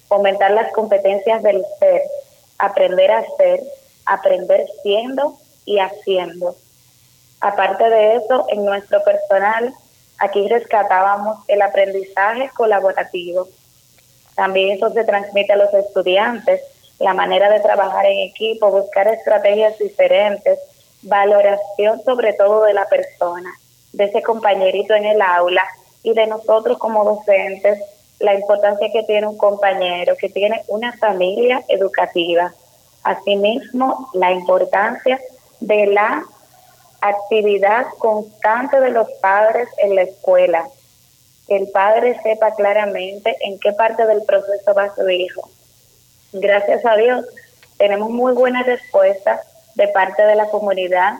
fomentar 0.08 0.50
las 0.50 0.72
competencias 0.72 1.40
del 1.44 1.64
ser, 1.78 2.02
aprender 2.58 3.12
a 3.12 3.24
ser, 3.36 3.62
aprender 4.04 4.66
siendo 4.82 5.38
y 5.64 5.78
haciendo. 5.78 6.56
Aparte 7.40 7.88
de 7.88 8.16
eso, 8.16 8.46
en 8.48 8.64
nuestro 8.64 9.00
personal, 9.04 9.72
aquí 10.18 10.48
rescatábamos 10.48 11.38
el 11.46 11.62
aprendizaje 11.62 12.50
colaborativo. 12.56 13.46
También 14.38 14.76
eso 14.76 14.88
se 14.90 15.02
transmite 15.02 15.52
a 15.52 15.56
los 15.56 15.74
estudiantes 15.74 16.60
la 17.00 17.12
manera 17.12 17.50
de 17.50 17.58
trabajar 17.58 18.06
en 18.06 18.20
equipo, 18.20 18.70
buscar 18.70 19.08
estrategias 19.08 19.76
diferentes, 19.80 20.60
valoración 21.02 22.00
sobre 22.04 22.34
todo 22.34 22.62
de 22.62 22.72
la 22.72 22.86
persona, 22.86 23.50
de 23.92 24.04
ese 24.04 24.22
compañerito 24.22 24.94
en 24.94 25.06
el 25.06 25.20
aula 25.20 25.64
y 26.04 26.12
de 26.14 26.28
nosotros 26.28 26.78
como 26.78 27.04
docentes, 27.04 27.80
la 28.20 28.34
importancia 28.34 28.92
que 28.92 29.02
tiene 29.02 29.26
un 29.26 29.36
compañero, 29.36 30.14
que 30.16 30.28
tiene 30.28 30.62
una 30.68 30.92
familia 30.98 31.64
educativa. 31.66 32.52
Asimismo, 33.02 34.08
la 34.14 34.30
importancia 34.30 35.18
de 35.58 35.86
la 35.86 36.22
actividad 37.00 37.86
constante 37.98 38.78
de 38.78 38.90
los 38.90 39.10
padres 39.20 39.68
en 39.78 39.96
la 39.96 40.02
escuela. 40.02 40.68
Que 41.48 41.56
el 41.56 41.68
padre 41.70 42.20
sepa 42.22 42.54
claramente 42.54 43.36
en 43.40 43.58
qué 43.58 43.72
parte 43.72 44.06
del 44.06 44.22
proceso 44.24 44.74
va 44.74 44.94
su 44.94 45.08
hijo 45.08 45.50
gracias 46.32 46.84
a 46.84 46.96
Dios, 46.96 47.24
tenemos 47.76 48.10
muy 48.10 48.34
buenas 48.34 48.66
respuestas 48.66 49.40
de 49.74 49.88
parte 49.88 50.22
de 50.22 50.34
la 50.34 50.48
comunidad, 50.48 51.14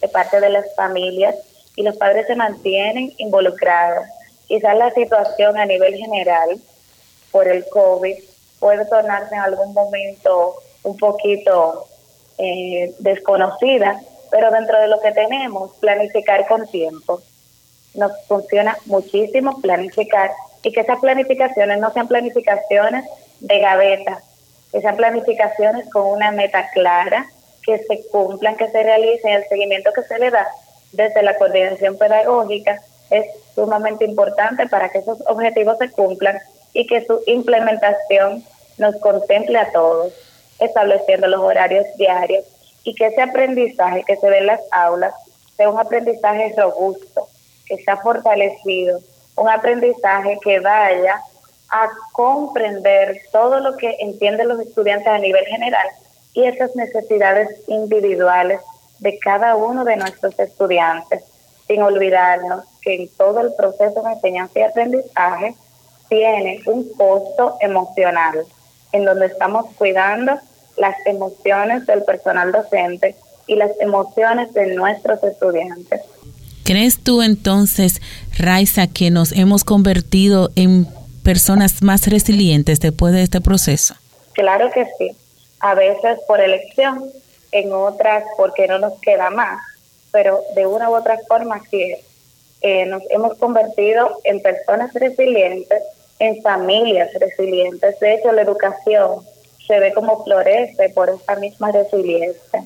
de 0.00 0.08
parte 0.08 0.40
de 0.40 0.50
las 0.50 0.74
familias, 0.74 1.34
y 1.74 1.82
los 1.82 1.96
padres 1.96 2.26
se 2.26 2.36
mantienen 2.36 3.12
involucrados. 3.18 4.06
Quizás 4.46 4.76
la 4.76 4.90
situación 4.90 5.56
a 5.56 5.64
nivel 5.64 5.96
general 5.96 6.60
por 7.30 7.48
el 7.48 7.66
COVID 7.70 8.16
puede 8.60 8.84
tornarse 8.86 9.34
en 9.34 9.40
algún 9.40 9.72
momento 9.72 10.56
un 10.82 10.96
poquito 10.98 11.86
eh, 12.38 12.94
desconocida, 12.98 14.00
pero 14.30 14.50
dentro 14.50 14.78
de 14.80 14.88
lo 14.88 15.00
que 15.00 15.12
tenemos, 15.12 15.72
planificar 15.80 16.46
con 16.46 16.66
tiempo. 16.68 17.22
Nos 17.94 18.12
funciona 18.26 18.76
muchísimo 18.86 19.60
planificar 19.60 20.30
y 20.62 20.72
que 20.72 20.80
esas 20.80 21.00
planificaciones 21.00 21.78
no 21.78 21.92
sean 21.92 22.08
planificaciones 22.08 23.04
de 23.40 23.58
gaveta, 23.58 24.22
esas 24.72 24.96
planificaciones 24.96 25.88
con 25.90 26.06
una 26.06 26.30
meta 26.30 26.70
clara, 26.70 27.26
que 27.64 27.78
se 27.78 28.06
cumplan, 28.10 28.56
que 28.56 28.68
se 28.70 28.82
realicen, 28.82 29.32
el 29.32 29.44
seguimiento 29.48 29.92
que 29.92 30.02
se 30.02 30.18
le 30.18 30.30
da 30.30 30.46
desde 30.92 31.22
la 31.22 31.36
coordinación 31.36 31.96
pedagógica 31.96 32.80
es 33.10 33.26
sumamente 33.54 34.04
importante 34.04 34.66
para 34.68 34.88
que 34.88 34.98
esos 34.98 35.20
objetivos 35.26 35.78
se 35.78 35.90
cumplan 35.90 36.38
y 36.72 36.86
que 36.86 37.04
su 37.04 37.20
implementación 37.26 38.44
nos 38.78 38.96
contemple 38.96 39.58
a 39.58 39.70
todos, 39.70 40.12
estableciendo 40.58 41.26
los 41.26 41.40
horarios 41.40 41.86
diarios 41.96 42.44
y 42.84 42.94
que 42.94 43.06
ese 43.06 43.22
aprendizaje 43.22 44.04
que 44.04 44.16
se 44.16 44.28
ve 44.28 44.38
en 44.38 44.46
las 44.46 44.60
aulas 44.70 45.14
sea 45.56 45.68
un 45.68 45.78
aprendizaje 45.78 46.54
robusto, 46.56 47.28
sea 47.78 47.96
fortalecido, 47.96 48.98
un 49.36 49.48
aprendizaje 49.48 50.38
que 50.42 50.60
vaya 50.60 51.20
a 51.70 51.88
comprender 52.12 53.20
todo 53.32 53.60
lo 53.60 53.76
que 53.76 53.96
entienden 54.00 54.48
los 54.48 54.60
estudiantes 54.60 55.08
a 55.08 55.18
nivel 55.18 55.44
general 55.46 55.86
y 56.34 56.44
esas 56.44 56.74
necesidades 56.76 57.48
individuales 57.66 58.60
de 58.98 59.18
cada 59.18 59.56
uno 59.56 59.84
de 59.84 59.96
nuestros 59.96 60.38
estudiantes. 60.38 61.24
sin 61.68 61.80
olvidarnos 61.80 62.64
que 62.82 62.94
en 62.96 63.08
todo 63.16 63.40
el 63.40 63.54
proceso 63.54 64.02
de 64.02 64.12
enseñanza 64.12 64.58
y 64.58 64.62
aprendizaje 64.62 65.54
tiene 66.08 66.60
un 66.66 66.92
costo 66.94 67.56
emocional, 67.60 68.44
en 68.90 69.04
donde 69.04 69.26
estamos 69.26 69.66
cuidando 69.78 70.38
las 70.76 70.96
emociones 71.06 71.86
del 71.86 72.02
personal 72.02 72.52
docente 72.52 73.14
y 73.46 73.56
las 73.56 73.70
emociones 73.80 74.52
de 74.52 74.74
nuestros 74.74 75.22
estudiantes. 75.22 76.02
¿Crees 76.64 77.02
tú 77.02 77.22
entonces, 77.22 78.00
Raiza, 78.38 78.86
que 78.86 79.10
nos 79.10 79.32
hemos 79.32 79.64
convertido 79.64 80.50
en 80.56 80.86
personas 81.22 81.82
más 81.82 82.06
resilientes 82.06 82.80
después 82.80 83.12
de 83.12 83.22
este 83.22 83.40
proceso? 83.40 83.94
Claro 84.32 84.70
que 84.72 84.86
sí. 84.98 85.10
A 85.60 85.74
veces 85.74 86.18
por 86.26 86.40
elección, 86.40 87.04
en 87.52 87.72
otras 87.72 88.24
porque 88.36 88.66
no 88.66 88.78
nos 88.78 88.98
queda 89.00 89.30
más, 89.30 89.60
pero 90.10 90.40
de 90.54 90.66
una 90.66 90.90
u 90.90 90.94
otra 90.94 91.18
forma 91.28 91.60
sí 91.70 91.94
eh, 92.62 92.86
nos 92.86 93.02
hemos 93.10 93.36
convertido 93.38 94.18
en 94.24 94.40
personas 94.40 94.92
resilientes, 94.94 95.82
en 96.18 96.40
familias 96.42 97.10
resilientes. 97.18 97.98
De 97.98 98.14
hecho, 98.14 98.32
la 98.32 98.42
educación 98.42 99.20
se 99.66 99.80
ve 99.80 99.92
como 99.92 100.24
florece 100.24 100.88
por 100.90 101.10
esa 101.10 101.36
misma 101.36 101.72
resiliencia. 101.72 102.64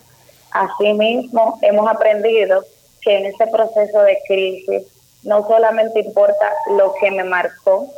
Asimismo, 0.50 1.59
hemos 1.62 1.88
aprendido 1.88 2.65
que 3.07 3.17
en 3.17 3.27
este 3.27 3.47
proceso 3.47 4.03
de 4.03 4.19
crisis 4.27 4.83
no 5.23 5.47
solamente 5.47 6.01
importa 6.01 6.53
lo 6.77 6.93
que 7.01 7.13
me 7.13 7.23
marcó, 7.23 7.89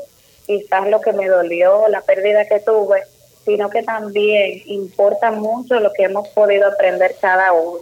quizás 0.46 0.86
lo 0.88 1.00
que 1.00 1.14
me 1.14 1.28
dolió, 1.28 1.88
la 1.88 2.02
pérdida 2.02 2.44
que 2.44 2.60
tuve, 2.60 3.04
sino 3.46 3.70
que 3.70 3.82
también 3.82 4.62
importa 4.66 5.30
mucho 5.30 5.80
lo 5.80 5.94
que 5.94 6.04
hemos 6.04 6.28
podido 6.28 6.68
aprender 6.68 7.16
cada 7.22 7.54
uno, 7.54 7.80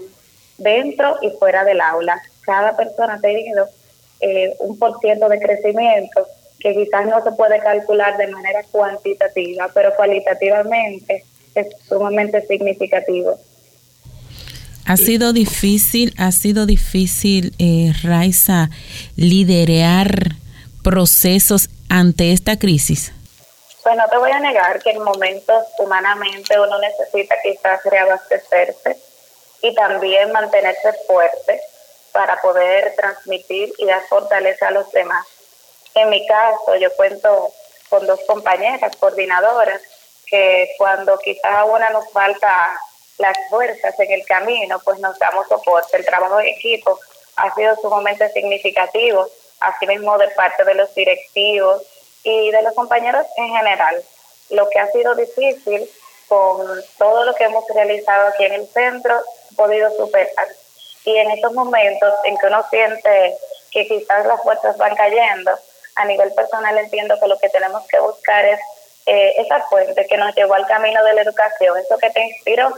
dentro 0.59 1.17
y 1.21 1.31
fuera 1.31 1.65
del 1.65 1.81
aula. 1.81 2.23
Cada 2.43 2.77
persona 2.77 3.15
ha 3.15 3.21
tenido 3.21 3.69
eh, 4.21 4.55
un 4.61 4.79
por 4.79 5.01
ciento 5.01 5.29
de 5.29 5.41
crecimiento 5.41 6.29
que 6.61 6.75
quizás 6.75 7.07
no 7.07 7.25
se 7.25 7.33
puede 7.33 7.59
calcular 7.59 8.17
de 8.19 8.29
manera 8.29 8.63
cuantitativa, 8.71 9.69
pero 9.75 9.95
cualitativamente 9.97 11.25
es 11.57 11.67
sumamente 11.89 12.47
significativo. 12.47 13.37
Ha 14.89 14.97
sido 14.97 15.33
difícil, 15.33 16.15
ha 16.17 16.31
sido 16.31 16.65
difícil, 16.65 17.53
eh, 17.59 17.93
Raiza, 18.05 18.71
liderar 19.17 20.37
procesos 20.85 21.69
ante 21.89 22.31
esta 22.31 22.57
crisis. 22.57 23.13
Pues 23.83 23.97
no 23.97 24.09
te 24.09 24.17
voy 24.17 24.31
a 24.31 24.39
negar 24.39 24.81
que 24.81 24.91
en 24.91 25.03
momentos 25.03 25.65
humanamente 25.81 26.59
uno 26.61 26.79
necesita 26.79 27.35
quizás 27.43 27.81
reabastecerse 27.85 28.97
y 29.63 29.75
también 29.75 30.31
mantenerse 30.31 30.93
fuerte 31.09 31.61
para 32.13 32.41
poder 32.41 32.95
transmitir 32.97 33.73
y 33.79 33.87
dar 33.87 34.03
fortaleza 34.09 34.69
a 34.69 34.71
los 34.71 34.91
demás. 34.93 35.27
En 35.97 36.11
mi 36.11 36.25
caso, 36.29 36.77
yo 36.81 36.93
cuento 36.97 37.51
con 37.89 38.07
dos 38.07 38.21
compañeras 38.29 38.95
coordinadoras 38.97 39.81
que 40.27 40.71
cuando 40.79 41.19
quizás 41.19 41.53
a 41.53 41.65
una 41.65 41.91
nos 41.91 42.09
falta 42.13 42.79
las 43.19 43.37
fuerzas 43.49 43.99
en 43.99 44.13
el 44.13 44.25
camino, 44.27 44.81
pues 44.85 44.99
nos 45.01 45.19
damos 45.19 45.49
soporte. 45.49 45.97
El 45.97 46.05
trabajo 46.05 46.37
de 46.39 46.51
equipo 46.51 46.99
ha 47.37 47.55
sido 47.55 47.77
sumamente 47.77 48.31
significativo, 48.33 49.29
así 49.61 49.87
mismo 49.87 50.17
de 50.19 50.29
parte 50.29 50.65
de 50.65 50.75
los 50.75 50.95
directivos 50.95 51.83
y 52.23 52.51
de 52.51 52.63
los 52.63 52.75
compañeros 52.75 53.27
en 53.37 53.49
general. 53.49 54.03
Lo 54.51 54.69
que 54.69 54.79
ha 54.79 54.91
sido 54.93 55.15
difícil 55.15 55.89
con 56.29 56.67
todo 56.99 57.25
lo 57.25 57.35
que 57.35 57.45
hemos 57.45 57.65
realizado 57.69 58.29
aquí 58.29 58.45
en 58.45 58.55
el 58.55 58.67
centro, 58.69 59.21
podido 59.57 59.91
superar. 59.97 60.49
Y 61.05 61.17
en 61.17 61.31
estos 61.31 61.53
momentos 61.53 62.15
en 62.25 62.37
que 62.37 62.47
uno 62.47 62.65
siente 62.69 63.37
que 63.71 63.87
quizás 63.87 64.27
las 64.27 64.43
fuerzas 64.43 64.77
van 64.77 64.95
cayendo, 64.97 65.53
a 65.95 66.05
nivel 66.05 66.33
personal 66.35 66.77
entiendo 66.79 67.19
que 67.21 67.29
lo 67.29 67.39
que 67.39 67.49
tenemos 67.49 67.87
que 67.87 67.99
buscar 68.01 68.45
es 68.45 68.61
eh, 69.07 69.35
esa 69.39 69.61
fuente 69.67 70.07
que 70.07 70.17
nos 70.17 70.35
llevó 70.35 70.55
al 70.55 70.67
camino 70.67 71.03
de 71.05 71.15
la 71.15 71.23
educación, 71.23 71.79
eso 71.79 71.97
que 71.99 72.11
te 72.11 72.23
inspiró 72.23 72.75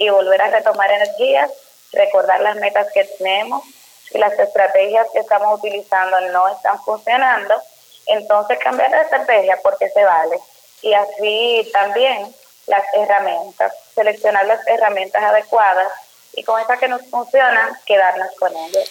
y 0.00 0.08
volver 0.08 0.40
a 0.40 0.50
retomar 0.50 0.90
energías, 0.90 1.50
recordar 1.92 2.40
las 2.40 2.56
metas 2.56 2.86
que 2.92 3.04
tenemos, 3.04 3.62
y 4.12 4.18
las 4.18 4.36
estrategias 4.38 5.06
que 5.12 5.20
estamos 5.20 5.58
utilizando 5.58 6.18
no 6.32 6.48
están 6.48 6.78
funcionando, 6.82 7.54
entonces 8.06 8.58
cambiar 8.64 8.90
de 8.90 9.02
estrategia 9.02 9.58
porque 9.62 9.88
se 9.90 10.02
vale. 10.02 10.36
Y 10.82 10.94
así 10.94 11.70
también 11.70 12.34
las 12.66 12.82
herramientas, 12.96 13.72
seleccionar 13.94 14.46
las 14.46 14.66
herramientas 14.66 15.22
adecuadas 15.22 15.92
y 16.34 16.42
con 16.44 16.58
esas 16.60 16.78
que 16.80 16.88
nos 16.88 17.02
funcionan, 17.10 17.68
quedarnos 17.84 18.28
con 18.38 18.52
ellas. 18.56 18.90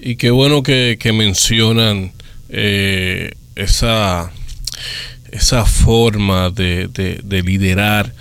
Y 0.00 0.16
qué 0.16 0.32
bueno 0.32 0.64
que, 0.64 0.98
mencionan 1.14 2.12
eh, 2.48 3.30
esa, 3.54 4.32
esa 5.30 5.64
forma 5.64 6.50
de 6.50 7.42
liderar 7.44 8.12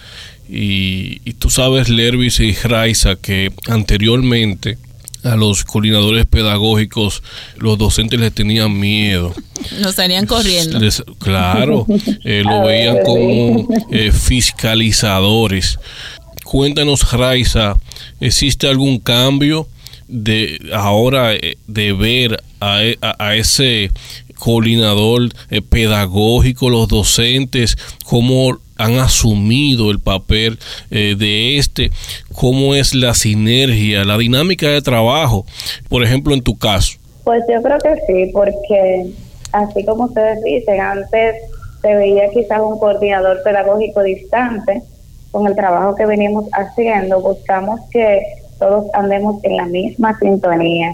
y, 0.52 1.34
tú 1.34 1.52
sabes, 1.52 1.90
Lervis 1.90 2.40
y 2.40 2.54
Raiza, 2.54 3.16
que 3.16 3.52
anteriormente 3.68 4.80
a 5.24 5.36
los 5.36 5.64
coordinadores 5.64 6.26
pedagógicos 6.26 7.22
los 7.58 7.78
docentes 7.78 8.20
les 8.20 8.34
tenían 8.34 8.80
miedo. 8.80 9.34
Nos 9.80 9.96
salían 9.96 10.26
corriendo. 10.26 10.80
claro, 11.20 11.86
eh, 12.24 12.42
lo 12.44 12.64
veían 12.66 12.98
como 13.06 13.68
eh, 13.92 14.12
fiscalizadores. 14.12 15.78
Cuéntanos, 16.46 17.12
Raiza, 17.12 17.76
¿existe 18.20 18.68
algún 18.68 18.98
cambio 19.00 19.68
de 20.08 20.60
ahora 20.74 21.36
eh, 21.36 21.58
de 21.68 21.94
ver 21.94 22.42
a, 22.60 22.82
a 23.02 23.36
ese 23.36 23.92
coordinador 24.40 25.30
pedagógico, 25.70 26.70
los 26.72 26.88
docentes, 26.88 27.78
cómo 28.06 28.58
han 28.80 28.98
asumido 28.98 29.92
el 29.92 30.00
papel 30.00 30.58
eh, 30.89 31.15
de 31.18 31.58
este, 31.58 31.92
cómo 32.34 32.74
es 32.74 32.96
la 32.96 33.13
sinergia, 33.13 34.06
la 34.06 34.18
dinámica 34.18 34.68
de 34.70 34.82
trabajo, 34.82 35.46
por 35.89 36.04
ejemplo, 36.04 36.34
en 36.34 36.42
tu 36.42 36.58
caso. 36.58 36.98
Pues 37.26 37.44
yo 37.54 37.62
creo 37.62 37.78
que 37.80 37.96
sí, 38.08 38.32
porque 38.34 39.12
así 39.52 39.86
como 39.86 40.06
ustedes 40.06 40.42
dicen, 40.44 40.80
antes 40.80 41.36
se 41.82 41.94
veía 41.94 42.30
quizás 42.30 42.62
un 42.62 42.80
coordinador 42.80 43.44
pedagógico 43.44 44.02
distante 44.02 44.82
con 45.32 45.46
el 45.46 45.56
trabajo 45.56 45.96
que 45.96 46.06
venimos 46.06 46.46
haciendo, 46.54 47.22
buscamos 47.22 47.82
que 47.92 48.22
todos 48.60 48.86
andemos 48.94 49.44
en 49.44 49.58
la 49.58 49.65
misma 49.65 50.18
sintonía. 50.20 50.94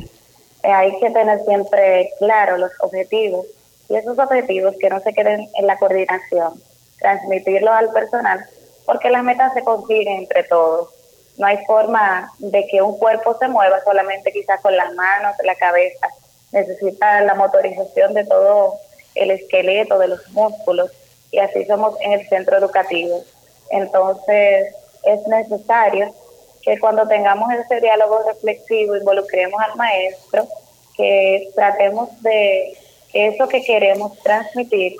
Eh, 0.63 0.71
hay 0.71 0.91
que 0.99 1.11
tener 1.11 1.39
siempre 1.45 2.09
claro 2.17 2.57
los 2.57 2.71
objetivos 2.79 3.45
y 3.89 3.95
esos 3.95 4.17
objetivos 4.17 4.75
que 4.79 4.89
no 4.89 4.99
se 5.01 5.13
queden 5.13 5.47
en 5.57 5.67
la 5.67 5.77
coordinación, 5.77 6.53
transmitirlo 6.99 7.71
al 7.71 7.91
personal, 7.91 8.45
porque 8.85 9.09
las 9.09 9.23
metas 9.23 9.53
se 9.53 9.63
consiguen 9.63 10.19
entre 10.19 10.43
todos. 10.43 10.89
No 11.37 11.47
hay 11.47 11.57
forma 11.65 12.31
de 12.39 12.65
que 12.67 12.81
un 12.81 12.97
cuerpo 12.97 13.37
se 13.37 13.47
mueva 13.47 13.83
solamente 13.83 14.31
quizás 14.31 14.61
con 14.61 14.75
las 14.75 14.93
manos, 14.93 15.35
la 15.43 15.55
cabeza. 15.55 16.07
Necesita 16.51 17.21
la 17.21 17.35
motorización 17.35 18.13
de 18.13 18.23
todo 18.25 18.75
el 19.15 19.31
esqueleto, 19.31 19.99
de 19.99 20.09
los 20.09 20.27
músculos, 20.29 20.91
y 21.31 21.39
así 21.39 21.65
somos 21.65 21.99
en 22.01 22.13
el 22.13 22.27
centro 22.29 22.57
educativo. 22.57 23.21
Entonces, 23.69 24.73
es 25.03 25.27
necesario 25.27 26.13
que 26.61 26.79
cuando 26.79 27.07
tengamos 27.07 27.51
ese 27.53 27.81
diálogo 27.81 28.19
reflexivo 28.27 28.95
involucremos 28.95 29.59
al 29.61 29.75
maestro, 29.75 30.47
que 30.95 31.51
tratemos 31.55 32.09
de 32.21 32.77
eso 33.13 33.47
que 33.47 33.63
queremos 33.63 34.17
transmitir 34.23 34.95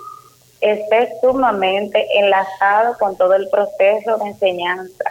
esté 0.61 1.13
sumamente 1.21 2.05
enlazado 2.17 2.97
con 2.97 3.17
todo 3.17 3.33
el 3.33 3.49
proceso 3.49 4.17
de 4.17 4.27
enseñanza, 4.27 5.03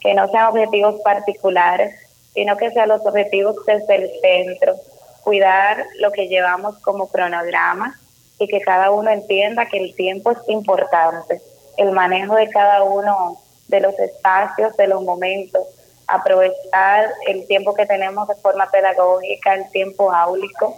que 0.00 0.14
no 0.14 0.28
sean 0.28 0.48
objetivos 0.48 1.00
particulares, 1.02 1.94
sino 2.34 2.56
que 2.56 2.70
sean 2.70 2.88
los 2.88 3.04
objetivos 3.04 3.56
desde 3.66 3.94
el 3.96 4.10
centro, 4.20 4.76
cuidar 5.22 5.84
lo 5.98 6.10
que 6.12 6.28
llevamos 6.28 6.78
como 6.78 7.08
cronograma 7.08 7.98
y 8.38 8.46
que 8.46 8.60
cada 8.60 8.90
uno 8.90 9.10
entienda 9.10 9.66
que 9.66 9.78
el 9.78 9.94
tiempo 9.94 10.30
es 10.30 10.38
importante, 10.48 11.40
el 11.76 11.92
manejo 11.92 12.34
de 12.34 12.48
cada 12.48 12.82
uno 12.82 13.38
de 13.68 13.80
los 13.80 13.98
espacios, 13.98 14.76
de 14.76 14.88
los 14.88 15.02
momentos, 15.02 15.62
aprovechar 16.06 17.10
el 17.26 17.46
tiempo 17.46 17.74
que 17.74 17.86
tenemos 17.86 18.26
de 18.28 18.34
forma 18.36 18.68
pedagógica, 18.70 19.54
el 19.54 19.70
tiempo 19.70 20.10
áulico. 20.10 20.74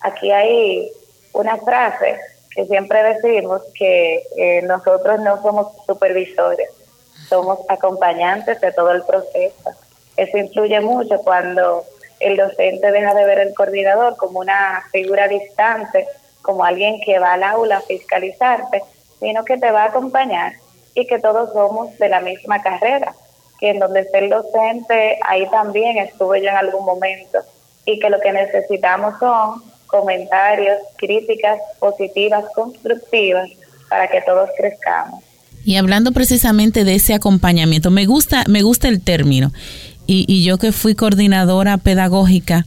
Aquí 0.00 0.30
hay 0.30 0.90
una 1.32 1.56
frase 1.58 2.18
que 2.54 2.66
siempre 2.66 3.02
decimos 3.02 3.62
que 3.74 4.22
eh, 4.36 4.62
nosotros 4.62 5.20
no 5.20 5.40
somos 5.42 5.68
supervisores, 5.86 6.70
somos 7.28 7.58
acompañantes 7.68 8.60
de 8.60 8.72
todo 8.72 8.92
el 8.92 9.02
proceso. 9.02 9.70
Eso 10.16 10.38
influye 10.38 10.80
mucho 10.80 11.18
cuando 11.18 11.84
el 12.20 12.36
docente 12.36 12.90
deja 12.90 13.14
de 13.14 13.24
ver 13.24 13.40
al 13.40 13.54
coordinador 13.54 14.16
como 14.16 14.40
una 14.40 14.82
figura 14.90 15.28
distante, 15.28 16.06
como 16.42 16.64
alguien 16.64 17.00
que 17.04 17.18
va 17.18 17.34
al 17.34 17.42
aula 17.42 17.78
a 17.78 17.82
fiscalizarte, 17.82 18.82
sino 19.20 19.44
que 19.44 19.58
te 19.58 19.70
va 19.70 19.84
a 19.84 19.88
acompañar 19.88 20.54
y 20.94 21.06
que 21.06 21.18
todos 21.18 21.52
somos 21.52 21.96
de 21.98 22.08
la 22.08 22.20
misma 22.20 22.60
carrera, 22.62 23.14
que 23.60 23.70
en 23.70 23.78
donde 23.78 24.00
esté 24.00 24.18
el 24.18 24.30
docente, 24.30 25.18
ahí 25.26 25.48
también 25.50 25.98
estuve 25.98 26.42
yo 26.42 26.48
en 26.48 26.56
algún 26.56 26.84
momento, 26.84 27.38
y 27.84 28.00
que 28.00 28.10
lo 28.10 28.20
que 28.20 28.32
necesitamos 28.32 29.18
son 29.18 29.62
comentarios, 29.88 30.78
críticas 30.96 31.58
positivas, 31.80 32.44
constructivas, 32.54 33.50
para 33.88 34.06
que 34.08 34.20
todos 34.22 34.48
crezcamos. 34.56 35.24
Y 35.64 35.76
hablando 35.76 36.12
precisamente 36.12 36.84
de 36.84 36.94
ese 36.94 37.14
acompañamiento, 37.14 37.90
me 37.90 38.06
gusta, 38.06 38.44
me 38.48 38.62
gusta 38.62 38.88
el 38.88 39.02
término. 39.02 39.52
Y, 40.06 40.42
yo 40.42 40.56
que 40.56 40.72
fui 40.72 40.94
coordinadora 40.94 41.76
pedagógica, 41.76 42.64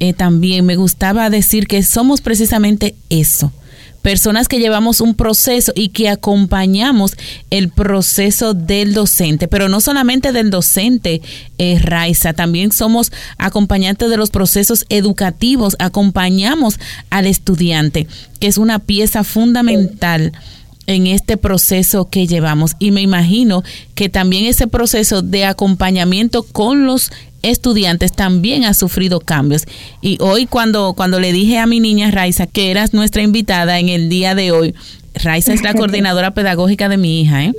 eh, 0.00 0.12
también 0.12 0.66
me 0.66 0.74
gustaba 0.74 1.30
decir 1.30 1.68
que 1.68 1.84
somos 1.84 2.20
precisamente 2.20 2.96
eso, 3.08 3.52
personas 4.02 4.48
que 4.48 4.58
llevamos 4.58 5.00
un 5.00 5.14
proceso 5.14 5.72
y 5.74 5.88
que 5.88 6.08
acompañamos 6.08 7.16
el 7.50 7.70
proceso 7.70 8.52
del 8.52 8.94
docente, 8.94 9.48
pero 9.48 9.68
no 9.68 9.80
solamente 9.80 10.32
del 10.32 10.50
docente, 10.50 11.22
eh, 11.58 11.78
Raiza, 11.80 12.32
también 12.32 12.72
somos 12.72 13.12
acompañantes 13.38 14.10
de 14.10 14.16
los 14.16 14.30
procesos 14.30 14.84
educativos, 14.88 15.76
acompañamos 15.78 16.78
al 17.10 17.26
estudiante, 17.26 18.06
que 18.40 18.48
es 18.48 18.58
una 18.58 18.80
pieza 18.80 19.24
fundamental 19.24 20.32
en 20.86 21.06
este 21.06 21.36
proceso 21.36 22.08
que 22.08 22.26
llevamos. 22.26 22.72
Y 22.78 22.90
me 22.90 23.02
imagino 23.02 23.62
que 23.94 24.08
también 24.08 24.46
ese 24.46 24.66
proceso 24.66 25.22
de 25.22 25.44
acompañamiento 25.44 26.42
con 26.42 26.86
los 26.86 27.12
estudiantes 27.42 28.12
también 28.12 28.64
ha 28.64 28.74
sufrido 28.74 29.20
cambios. 29.20 29.64
Y 30.00 30.18
hoy 30.20 30.46
cuando, 30.46 30.94
cuando 30.94 31.20
le 31.20 31.32
dije 31.32 31.58
a 31.58 31.66
mi 31.66 31.80
niña 31.80 32.10
Raiza 32.10 32.46
que 32.46 32.70
eras 32.70 32.94
nuestra 32.94 33.22
invitada 33.22 33.78
en 33.78 33.88
el 33.88 34.08
día 34.08 34.34
de 34.34 34.52
hoy, 34.52 34.74
Raiza 35.14 35.52
es 35.52 35.62
la 35.62 35.74
coordinadora 35.74 36.32
pedagógica 36.34 36.88
de 36.88 36.96
mi 36.96 37.20
hija, 37.20 37.44
¿eh? 37.44 37.52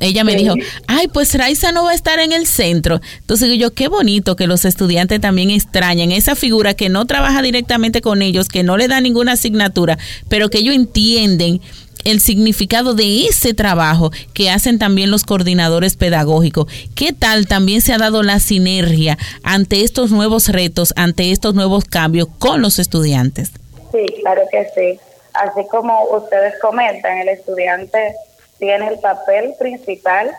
Ella 0.00 0.24
me 0.24 0.34
dijo, 0.34 0.54
ay, 0.86 1.08
pues 1.08 1.34
Raiza 1.34 1.70
no 1.72 1.84
va 1.84 1.92
a 1.92 1.94
estar 1.94 2.18
en 2.18 2.32
el 2.32 2.46
centro. 2.46 3.00
Entonces 3.20 3.56
yo, 3.58 3.72
qué 3.72 3.88
bonito 3.88 4.34
que 4.36 4.46
los 4.46 4.64
estudiantes 4.64 5.20
también 5.20 5.50
extrañen 5.50 6.10
esa 6.10 6.34
figura 6.34 6.74
que 6.74 6.88
no 6.88 7.06
trabaja 7.06 7.42
directamente 7.42 8.00
con 8.00 8.20
ellos, 8.20 8.48
que 8.48 8.64
no 8.64 8.76
le 8.76 8.88
da 8.88 9.00
ninguna 9.00 9.32
asignatura, 9.32 9.96
pero 10.28 10.50
que 10.50 10.58
ellos 10.58 10.74
entienden 10.74 11.60
el 12.04 12.20
significado 12.20 12.94
de 12.94 13.26
ese 13.26 13.54
trabajo 13.54 14.10
que 14.32 14.50
hacen 14.50 14.78
también 14.78 15.10
los 15.10 15.24
coordinadores 15.24 15.96
pedagógicos. 15.96 16.66
¿Qué 16.94 17.12
tal 17.12 17.46
también 17.46 17.80
se 17.80 17.92
ha 17.92 17.98
dado 17.98 18.22
la 18.22 18.40
sinergia 18.40 19.18
ante 19.42 19.82
estos 19.82 20.10
nuevos 20.10 20.48
retos, 20.48 20.92
ante 20.96 21.32
estos 21.32 21.54
nuevos 21.54 21.84
cambios 21.84 22.28
con 22.38 22.62
los 22.62 22.78
estudiantes? 22.78 23.52
Sí, 23.92 24.06
claro 24.20 24.42
que 24.50 24.66
sí. 24.74 25.00
Así 25.34 25.66
como 25.68 26.04
ustedes 26.10 26.54
comentan, 26.60 27.18
el 27.18 27.28
estudiante 27.28 28.14
tiene 28.58 28.88
el 28.88 28.98
papel 29.00 29.54
principal 29.58 30.30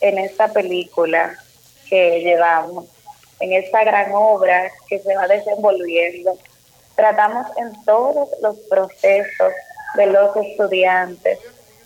en 0.00 0.18
esta 0.18 0.48
película 0.52 1.34
que 1.88 2.20
llevamos, 2.20 2.86
en 3.40 3.52
esta 3.52 3.84
gran 3.84 4.12
obra 4.12 4.70
que 4.88 4.98
se 4.98 5.14
va 5.14 5.26
desenvolviendo. 5.26 6.36
Tratamos 6.96 7.46
en 7.56 7.84
todos 7.84 8.28
los 8.42 8.56
procesos 8.68 9.52
de 9.94 10.06
los 10.06 10.36
estudiantes 10.36 11.38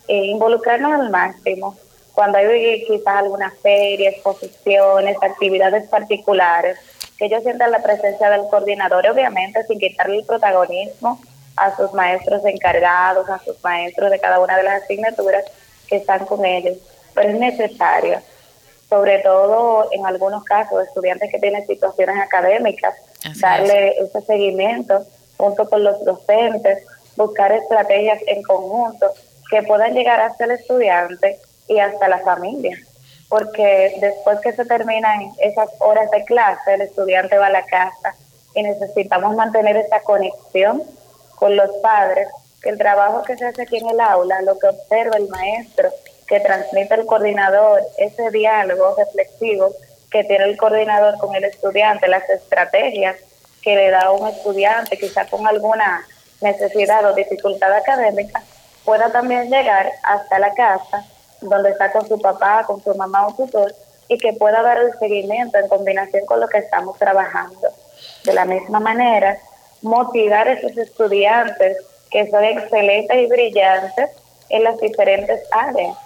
e 0.07 0.15
involucrarnos 0.25 0.93
al 0.93 1.09
máximo. 1.09 1.75
Cuando 2.13 2.37
hay 2.39 2.83
quizás 2.85 3.17
alguna 3.17 3.51
feria, 3.61 4.09
exposiciones, 4.09 5.17
actividades 5.21 5.87
particulares, 5.89 6.77
que 7.17 7.25
ellos 7.25 7.43
sientan 7.43 7.71
la 7.71 7.83
presencia 7.83 8.29
del 8.29 8.47
coordinador, 8.49 9.07
obviamente 9.07 9.63
sin 9.65 9.79
quitarle 9.79 10.19
el 10.19 10.25
protagonismo 10.25 11.19
a 11.55 11.75
sus 11.75 11.93
maestros 11.93 12.45
encargados, 12.45 13.29
a 13.29 13.39
sus 13.39 13.61
maestros 13.63 14.11
de 14.11 14.19
cada 14.19 14.39
una 14.39 14.57
de 14.57 14.63
las 14.63 14.83
asignaturas 14.83 15.43
que 15.87 15.97
están 15.97 16.25
con 16.25 16.45
ellos, 16.45 16.77
pero 17.13 17.29
es 17.29 17.35
necesario, 17.35 18.21
sobre 18.89 19.19
todo 19.19 19.89
en 19.91 20.05
algunos 20.05 20.43
casos, 20.43 20.87
estudiantes 20.87 21.31
que 21.31 21.39
tienen 21.39 21.65
situaciones 21.65 22.17
académicas, 22.19 22.95
darle 23.41 23.97
ese 23.99 24.21
seguimiento 24.21 25.05
junto 25.37 25.67
con 25.69 25.83
los 25.83 26.03
docentes 26.05 26.83
buscar 27.17 27.51
estrategias 27.51 28.21
en 28.27 28.41
conjunto 28.43 29.11
que 29.49 29.63
puedan 29.63 29.93
llegar 29.93 30.21
hasta 30.21 30.45
el 30.45 30.51
estudiante 30.51 31.39
y 31.67 31.79
hasta 31.79 32.07
la 32.07 32.19
familia. 32.19 32.77
Porque 33.27 33.97
después 33.99 34.39
que 34.39 34.53
se 34.53 34.63
terminan 34.65 35.33
esas 35.39 35.69
horas 35.79 36.09
de 36.11 36.23
clase, 36.23 36.75
el 36.75 36.81
estudiante 36.81 37.37
va 37.37 37.47
a 37.47 37.51
la 37.51 37.65
casa 37.65 38.15
y 38.55 38.63
necesitamos 38.63 39.35
mantener 39.35 39.75
esa 39.75 39.99
conexión 40.01 40.83
con 41.35 41.55
los 41.55 41.69
padres, 41.77 42.27
que 42.61 42.69
el 42.69 42.77
trabajo 42.77 43.21
que 43.23 43.37
se 43.37 43.45
hace 43.45 43.63
aquí 43.63 43.77
en 43.77 43.89
el 43.89 43.99
aula, 43.99 44.41
lo 44.41 44.57
que 44.57 44.67
observa 44.67 45.17
el 45.17 45.27
maestro, 45.27 45.89
que 46.27 46.39
transmite 46.39 46.95
el 46.95 47.05
coordinador, 47.05 47.81
ese 47.97 48.31
diálogo 48.31 48.95
reflexivo 48.97 49.69
que 50.09 50.23
tiene 50.23 50.45
el 50.45 50.57
coordinador 50.57 51.17
con 51.19 51.35
el 51.35 51.43
estudiante, 51.43 52.07
las 52.07 52.27
estrategias 52.29 53.17
que 53.61 53.75
le 53.75 53.91
da 53.91 54.01
a 54.01 54.11
un 54.11 54.27
estudiante, 54.27 54.97
quizá 54.97 55.25
con 55.25 55.45
alguna 55.45 56.05
necesidad 56.41 57.05
o 57.05 57.13
dificultad 57.13 57.73
académica, 57.73 58.43
pueda 58.85 59.11
también 59.11 59.49
llegar 59.49 59.91
hasta 60.03 60.39
la 60.39 60.53
casa 60.53 61.05
donde 61.41 61.71
está 61.71 61.91
con 61.91 62.07
su 62.07 62.19
papá, 62.19 62.63
con 62.65 62.81
su 62.83 62.93
mamá 62.95 63.27
o 63.27 63.33
tutor 63.33 63.73
y 64.07 64.17
que 64.17 64.33
pueda 64.33 64.61
dar 64.61 64.77
el 64.77 64.97
seguimiento 64.97 65.57
en 65.57 65.67
combinación 65.67 66.25
con 66.25 66.39
lo 66.39 66.47
que 66.47 66.59
estamos 66.59 66.97
trabajando. 66.97 67.67
De 68.23 68.33
la 68.33 68.45
misma 68.45 68.79
manera, 68.79 69.37
motivar 69.81 70.47
a 70.47 70.53
esos 70.53 70.77
estudiantes 70.77 71.77
que 72.09 72.29
son 72.29 72.43
excelentes 72.43 73.17
y 73.17 73.25
brillantes 73.27 74.09
en 74.49 74.63
las 74.63 74.77
diferentes 74.77 75.41
áreas. 75.51 75.97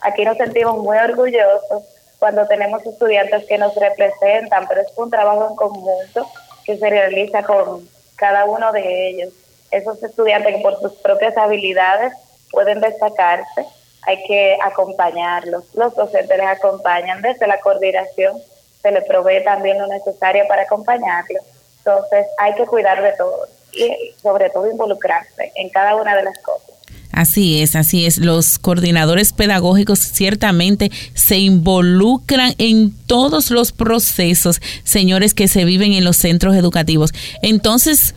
Aquí 0.00 0.24
nos 0.24 0.36
sentimos 0.36 0.78
muy 0.78 0.98
orgullosos 0.98 1.84
cuando 2.18 2.46
tenemos 2.46 2.84
estudiantes 2.84 3.44
que 3.46 3.58
nos 3.58 3.74
representan, 3.76 4.66
pero 4.66 4.80
es 4.80 4.88
un 4.96 5.10
trabajo 5.10 5.48
en 5.48 5.56
conjunto 5.56 6.26
que 6.64 6.76
se 6.76 6.90
realiza 6.90 7.42
con 7.42 7.88
cada 8.16 8.44
uno 8.46 8.72
de 8.72 9.08
ellos 9.08 9.32
esos 9.76 10.02
estudiantes 10.02 10.56
que 10.56 10.62
por 10.62 10.80
sus 10.80 10.92
propias 10.94 11.36
habilidades 11.36 12.12
pueden 12.50 12.80
destacarse, 12.80 13.66
hay 14.02 14.22
que 14.24 14.56
acompañarlos. 14.62 15.64
Los 15.74 15.94
docentes 15.94 16.36
les 16.36 16.46
acompañan 16.46 17.22
desde 17.22 17.46
la 17.46 17.58
coordinación, 17.60 18.38
se 18.82 18.90
les 18.90 19.04
provee 19.04 19.42
también 19.44 19.78
lo 19.78 19.86
necesario 19.86 20.46
para 20.46 20.62
acompañarlos. 20.62 21.42
Entonces 21.78 22.26
hay 22.38 22.54
que 22.54 22.66
cuidar 22.66 23.02
de 23.02 23.12
todo 23.12 23.46
y 23.72 24.14
sobre 24.22 24.50
todo 24.50 24.70
involucrarse 24.70 25.52
en 25.56 25.68
cada 25.70 25.96
una 25.96 26.16
de 26.16 26.22
las 26.22 26.38
cosas. 26.38 26.74
Así 27.14 27.62
es, 27.62 27.76
así 27.76 28.06
es. 28.06 28.18
Los 28.18 28.58
coordinadores 28.58 29.32
pedagógicos 29.32 30.00
ciertamente 30.00 30.90
se 31.14 31.38
involucran 31.38 32.54
en 32.58 32.92
todos 33.06 33.52
los 33.52 33.70
procesos, 33.70 34.60
señores, 34.82 35.32
que 35.32 35.46
se 35.46 35.64
viven 35.64 35.92
en 35.92 36.04
los 36.04 36.16
centros 36.16 36.56
educativos. 36.56 37.12
Entonces, 37.40 38.16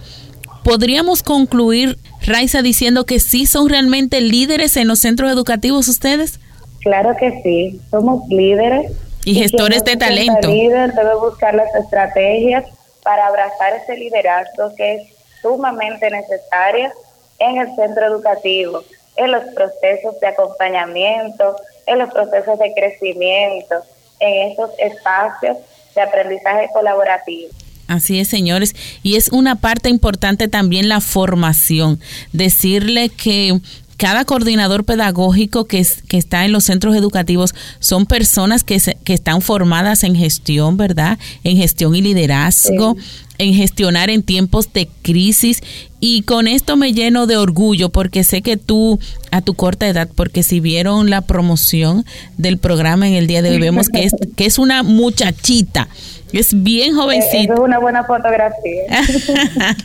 ¿podríamos 0.67 1.23
concluir, 1.23 1.97
Raiza, 2.21 2.61
diciendo 2.61 3.05
que 3.05 3.21
sí 3.21 3.45
son 3.45 3.69
realmente 3.69 4.19
líderes 4.19 4.75
en 4.75 4.89
los 4.89 4.99
centros 4.99 5.31
educativos 5.31 5.87
ustedes? 5.87 6.41
Claro 6.81 7.15
que 7.17 7.41
sí, 7.41 7.79
somos 7.89 8.27
líderes. 8.27 8.91
Y, 9.23 9.35
gestores 9.35 9.83
de 9.85 9.95
talento. 9.95 10.49
Líder 10.49 10.93
debe 10.93 11.15
buscar 11.15 11.55
las 11.55 11.73
estrategias 11.75 12.65
para 13.03 13.27
abrazar 13.27 13.73
ese 13.81 13.97
liderazgo 13.97 14.73
que 14.75 14.95
es 14.95 15.01
sumamente 15.41 16.09
necesario 16.09 16.91
en 17.39 17.57
el 17.57 17.75
centro 17.75 18.05
educativo, 18.05 18.83
en 19.15 19.31
los 19.31 19.43
procesos 19.53 20.19
de 20.19 20.27
acompañamiento, 20.27 21.55
en 21.85 21.99
los 21.99 22.09
procesos 22.11 22.59
de 22.59 22.73
crecimiento, 22.73 23.75
en 24.19 24.51
esos 24.51 24.71
espacios 24.79 25.57
de 25.95 26.01
aprendizaje 26.01 26.69
colaborativo. 26.73 27.51
Así 27.87 28.19
es, 28.19 28.27
señores. 28.27 28.75
Y 29.01 29.15
es 29.15 29.29
una 29.29 29.55
parte 29.55 29.89
importante 29.89 30.47
también 30.47 30.89
la 30.89 31.01
formación. 31.01 31.99
Decirle 32.33 33.09
que 33.09 33.59
cada 33.97 34.25
coordinador 34.25 34.83
pedagógico 34.83 35.65
que, 35.65 35.85
que 36.07 36.17
está 36.17 36.45
en 36.45 36.51
los 36.51 36.65
centros 36.65 36.95
educativos 36.95 37.55
son 37.79 38.05
personas 38.05 38.63
que, 38.63 38.79
que 39.03 39.13
están 39.13 39.41
formadas 39.41 40.03
en 40.03 40.15
gestión, 40.15 40.77
¿verdad? 40.77 41.17
En 41.43 41.57
gestión 41.57 41.95
y 41.95 42.01
liderazgo, 42.01 42.95
en 43.39 43.55
gestionar 43.55 44.11
en 44.11 44.21
tiempos 44.21 44.71
de 44.71 44.87
crisis. 45.01 45.63
Y 45.99 46.21
con 46.23 46.47
esto 46.47 46.77
me 46.77 46.93
lleno 46.93 47.25
de 47.25 47.37
orgullo 47.37 47.89
porque 47.89 48.23
sé 48.23 48.41
que 48.41 48.57
tú, 48.57 48.99
a 49.31 49.41
tu 49.41 49.55
corta 49.55 49.87
edad, 49.87 50.07
porque 50.13 50.43
si 50.43 50.59
vieron 50.59 51.09
la 51.09 51.21
promoción 51.21 52.05
del 52.37 52.57
programa 52.57 53.07
en 53.07 53.15
el 53.15 53.27
día 53.27 53.41
de 53.41 53.51
hoy, 53.51 53.59
vemos 53.59 53.89
que 53.89 54.03
es, 54.03 54.13
que 54.35 54.45
es 54.45 54.59
una 54.59 54.83
muchachita 54.83 55.87
es 56.33 56.63
bien 56.63 56.95
jovencito. 56.95 57.53
Es 57.53 57.59
una 57.59 57.79
buena 57.79 58.03
fotografía. 58.03 58.83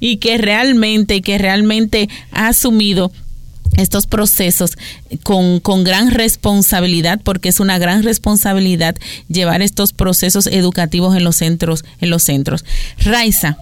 y 0.00 0.16
que 0.16 0.38
realmente, 0.38 1.22
que 1.22 1.38
realmente 1.38 2.08
ha 2.32 2.48
asumido 2.48 3.12
estos 3.76 4.06
procesos 4.06 4.72
con, 5.22 5.60
con, 5.60 5.82
gran 5.82 6.10
responsabilidad, 6.10 7.20
porque 7.22 7.48
es 7.48 7.58
una 7.58 7.78
gran 7.78 8.02
responsabilidad 8.02 8.94
llevar 9.28 9.62
estos 9.62 9.92
procesos 9.92 10.46
educativos 10.46 11.16
en 11.16 11.24
los 11.24 11.36
centros, 11.36 11.84
en 12.00 12.10
los 12.10 12.22
centros. 12.22 12.64
Raiza, 12.98 13.56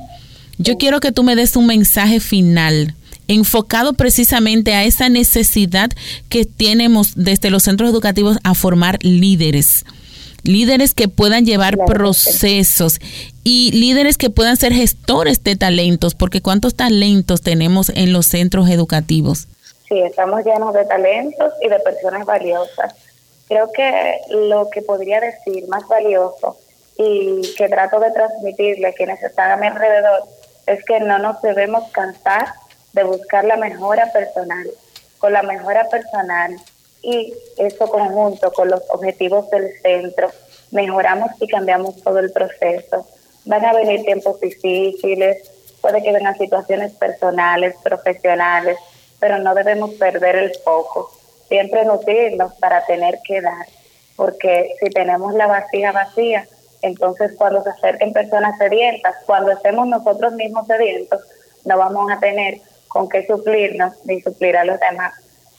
yo 0.62 0.78
quiero 0.78 1.00
que 1.00 1.12
tú 1.12 1.22
me 1.22 1.36
des 1.36 1.56
un 1.56 1.66
mensaje 1.66 2.20
final 2.20 2.94
enfocado 3.28 3.92
precisamente 3.94 4.74
a 4.74 4.84
esa 4.84 5.08
necesidad 5.08 5.90
que 6.28 6.44
tenemos 6.44 7.12
desde 7.16 7.50
los 7.50 7.62
centros 7.62 7.90
educativos 7.90 8.38
a 8.42 8.54
formar 8.54 8.98
líderes 9.02 9.84
líderes 10.44 10.94
que 10.94 11.08
puedan 11.08 11.44
llevar 11.44 11.76
procesos 11.86 12.98
y 13.44 13.70
líderes 13.72 14.18
que 14.18 14.30
puedan 14.30 14.56
ser 14.56 14.72
gestores 14.72 15.42
de 15.44 15.56
talentos, 15.56 16.14
porque 16.14 16.42
cuántos 16.42 16.74
talentos 16.74 17.42
tenemos 17.42 17.90
en 17.94 18.12
los 18.12 18.26
centros 18.26 18.68
educativos. 18.68 19.48
Sí, 19.88 20.00
estamos 20.00 20.44
llenos 20.44 20.74
de 20.74 20.84
talentos 20.84 21.52
y 21.62 21.68
de 21.68 21.78
personas 21.80 22.26
valiosas. 22.26 22.94
Creo 23.48 23.70
que 23.72 24.18
lo 24.30 24.68
que 24.70 24.82
podría 24.82 25.20
decir 25.20 25.68
más 25.68 25.86
valioso 25.86 26.56
y 26.98 27.42
que 27.56 27.68
trato 27.68 28.00
de 28.00 28.10
transmitirle 28.10 28.88
a 28.88 28.92
quienes 28.92 29.22
están 29.22 29.50
a 29.50 29.56
mi 29.56 29.66
alrededor 29.66 30.24
es 30.66 30.84
que 30.84 31.00
no 31.00 31.18
nos 31.18 31.40
debemos 31.42 31.90
cansar 31.92 32.52
de 32.92 33.04
buscar 33.04 33.44
la 33.44 33.56
mejora 33.56 34.12
personal. 34.12 34.68
Con 35.18 35.32
la 35.32 35.42
mejora 35.42 35.88
personal 35.88 36.56
y 37.02 37.34
eso 37.58 37.88
conjunto 37.88 38.52
con 38.52 38.68
los 38.68 38.82
objetivos 38.90 39.50
del 39.50 39.72
centro, 39.80 40.30
mejoramos 40.70 41.30
y 41.40 41.48
cambiamos 41.48 42.00
todo 42.02 42.18
el 42.18 42.32
proceso. 42.32 43.06
Van 43.44 43.64
a 43.64 43.72
venir 43.72 44.04
tiempos 44.04 44.40
difíciles, 44.40 45.50
puede 45.80 46.02
que 46.02 46.12
vengan 46.12 46.38
situaciones 46.38 46.92
personales, 46.92 47.74
profesionales, 47.82 48.78
pero 49.18 49.38
no 49.38 49.54
debemos 49.54 49.90
perder 49.94 50.36
el 50.36 50.54
foco. 50.64 51.12
Siempre 51.48 51.84
nutrirnos 51.84 52.54
para 52.54 52.84
tener 52.86 53.18
que 53.24 53.40
dar, 53.40 53.66
porque 54.16 54.74
si 54.80 54.90
tenemos 54.90 55.34
la 55.34 55.46
vasija 55.48 55.92
vacía, 55.92 56.46
entonces 56.82 57.32
cuando 57.38 57.62
se 57.62 57.70
acerquen 57.70 58.12
personas 58.12 58.58
sedientas, 58.58 59.14
cuando 59.24 59.52
estemos 59.52 59.86
nosotros 59.86 60.32
mismos 60.34 60.66
sedientos, 60.66 61.20
no 61.64 61.78
vamos 61.78 62.10
a 62.10 62.18
tener 62.18 62.60
con 62.88 63.08
qué 63.08 63.26
suplirnos 63.26 63.94
ni 64.04 64.20
suplir 64.20 64.56
a 64.56 64.64
los 64.64 64.78
demás. 64.80 65.14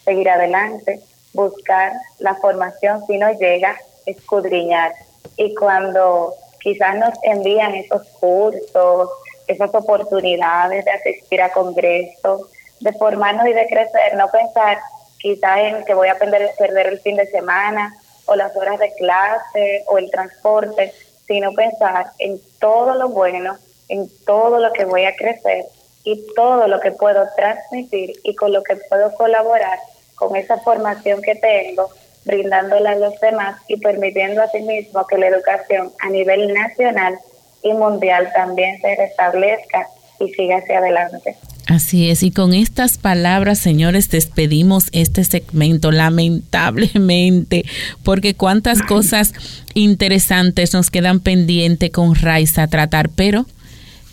Seguir 0.05 0.29
adelante, 0.29 1.01
buscar 1.33 1.93
la 2.19 2.35
formación 2.35 3.05
si 3.07 3.17
no 3.17 3.31
llega, 3.31 3.75
escudriñar. 4.05 4.93
Y 5.37 5.55
cuando 5.55 6.33
quizás 6.61 6.95
nos 6.97 7.13
envían 7.23 7.73
esos 7.73 8.03
cursos, 8.19 9.09
esas 9.47 9.73
oportunidades 9.73 10.85
de 10.85 10.91
asistir 10.91 11.41
a 11.41 11.51
congresos, 11.51 12.49
de 12.79 12.93
formarnos 12.93 13.47
y 13.47 13.53
de 13.53 13.65
crecer, 13.67 14.15
no 14.15 14.27
pensar 14.29 14.77
quizás 15.17 15.57
en 15.59 15.85
que 15.85 15.93
voy 15.93 16.09
a 16.09 16.17
perder, 16.17 16.51
perder 16.57 16.87
el 16.87 16.99
fin 16.99 17.15
de 17.15 17.25
semana 17.27 17.95
o 18.25 18.35
las 18.35 18.55
horas 18.55 18.77
de 18.79 18.93
clase 18.93 19.83
o 19.87 19.97
el 19.97 20.11
transporte, 20.11 20.93
sino 21.27 21.53
pensar 21.53 22.11
en 22.19 22.39
todo 22.59 22.95
lo 22.95 23.09
bueno, 23.09 23.57
en 23.89 24.09
todo 24.25 24.59
lo 24.59 24.71
que 24.73 24.85
voy 24.85 25.05
a 25.05 25.15
crecer 25.15 25.65
y 26.03 26.25
todo 26.35 26.67
lo 26.67 26.79
que 26.79 26.91
puedo 26.91 27.25
transmitir 27.35 28.13
y 28.23 28.35
con 28.35 28.51
lo 28.51 28.63
que 28.63 28.75
puedo 28.75 29.13
colaborar 29.15 29.79
con 30.15 30.35
esa 30.35 30.57
formación 30.59 31.21
que 31.21 31.35
tengo, 31.35 31.89
brindándola 32.25 32.91
a 32.91 32.95
los 32.95 33.19
demás 33.19 33.61
y 33.67 33.77
permitiendo 33.77 34.41
a 34.41 34.49
sí 34.49 34.61
mismo 34.61 35.05
que 35.07 35.17
la 35.17 35.27
educación 35.27 35.91
a 35.99 36.09
nivel 36.09 36.53
nacional 36.53 37.17
y 37.61 37.73
mundial 37.73 38.31
también 38.33 38.79
se 38.81 38.95
restablezca 38.95 39.87
y 40.19 40.33
siga 40.33 40.57
hacia 40.57 40.79
adelante. 40.79 41.37
Así 41.67 42.09
es, 42.09 42.23
y 42.23 42.31
con 42.31 42.53
estas 42.53 42.97
palabras, 42.97 43.57
señores, 43.57 44.09
despedimos 44.09 44.85
este 44.91 45.23
segmento, 45.23 45.91
lamentablemente, 45.91 47.63
porque 48.03 48.35
cuántas 48.35 48.81
cosas 48.87 49.33
interesantes 49.73 50.73
nos 50.73 50.91
quedan 50.91 51.21
pendientes 51.21 51.89
con 51.91 52.15
Raiza 52.15 52.63
a 52.63 52.67
tratar, 52.67 53.09
pero 53.09 53.45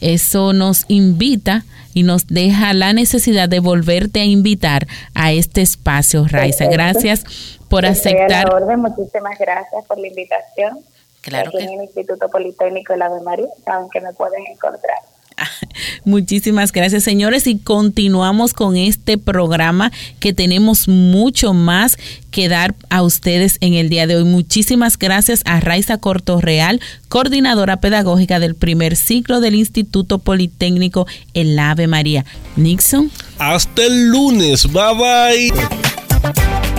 eso 0.00 0.52
nos 0.52 0.84
invita 0.88 1.64
y 1.92 2.04
nos 2.04 2.28
deja 2.28 2.72
la 2.72 2.92
necesidad 2.92 3.48
de 3.48 3.58
volverte 3.58 4.20
a 4.20 4.24
invitar 4.24 4.86
a 5.14 5.32
este 5.32 5.60
espacio, 5.60 6.26
Raiza. 6.28 6.66
Gracias 6.66 7.24
por 7.68 7.84
aceptar. 7.84 8.46
Muchísimas 8.76 9.38
gracias 9.38 9.84
por 9.86 9.98
la 9.98 10.06
invitación. 10.06 10.78
Claro 11.20 11.48
Aquí 11.48 11.64
en 11.64 11.80
el 11.80 11.84
Instituto 11.84 12.28
Politécnico 12.28 12.92
de 12.94 13.00
la 13.00 13.10
María, 13.24 13.48
saben 13.64 13.90
que 13.90 14.00
me 14.00 14.12
pueden 14.12 14.46
encontrar. 14.46 14.98
Muchísimas 16.04 16.72
gracias, 16.72 17.04
señores, 17.04 17.46
y 17.46 17.58
continuamos 17.58 18.52
con 18.52 18.76
este 18.76 19.18
programa 19.18 19.92
que 20.18 20.32
tenemos 20.32 20.88
mucho 20.88 21.54
más 21.54 21.96
que 22.30 22.48
dar 22.48 22.74
a 22.90 23.02
ustedes 23.02 23.58
en 23.60 23.74
el 23.74 23.88
día 23.88 24.06
de 24.06 24.16
hoy. 24.16 24.24
Muchísimas 24.24 24.98
gracias 24.98 25.42
a 25.44 25.60
Raiza 25.60 25.98
Cortorreal, 25.98 26.80
coordinadora 27.08 27.78
pedagógica 27.78 28.38
del 28.40 28.54
primer 28.54 28.96
ciclo 28.96 29.40
del 29.40 29.54
Instituto 29.54 30.18
Politécnico 30.18 31.06
El 31.34 31.58
Ave 31.58 31.86
María. 31.86 32.24
Nixon. 32.56 33.10
Hasta 33.38 33.84
el 33.84 34.08
lunes. 34.08 34.66
Bye 34.70 35.52
bye. 35.52 36.69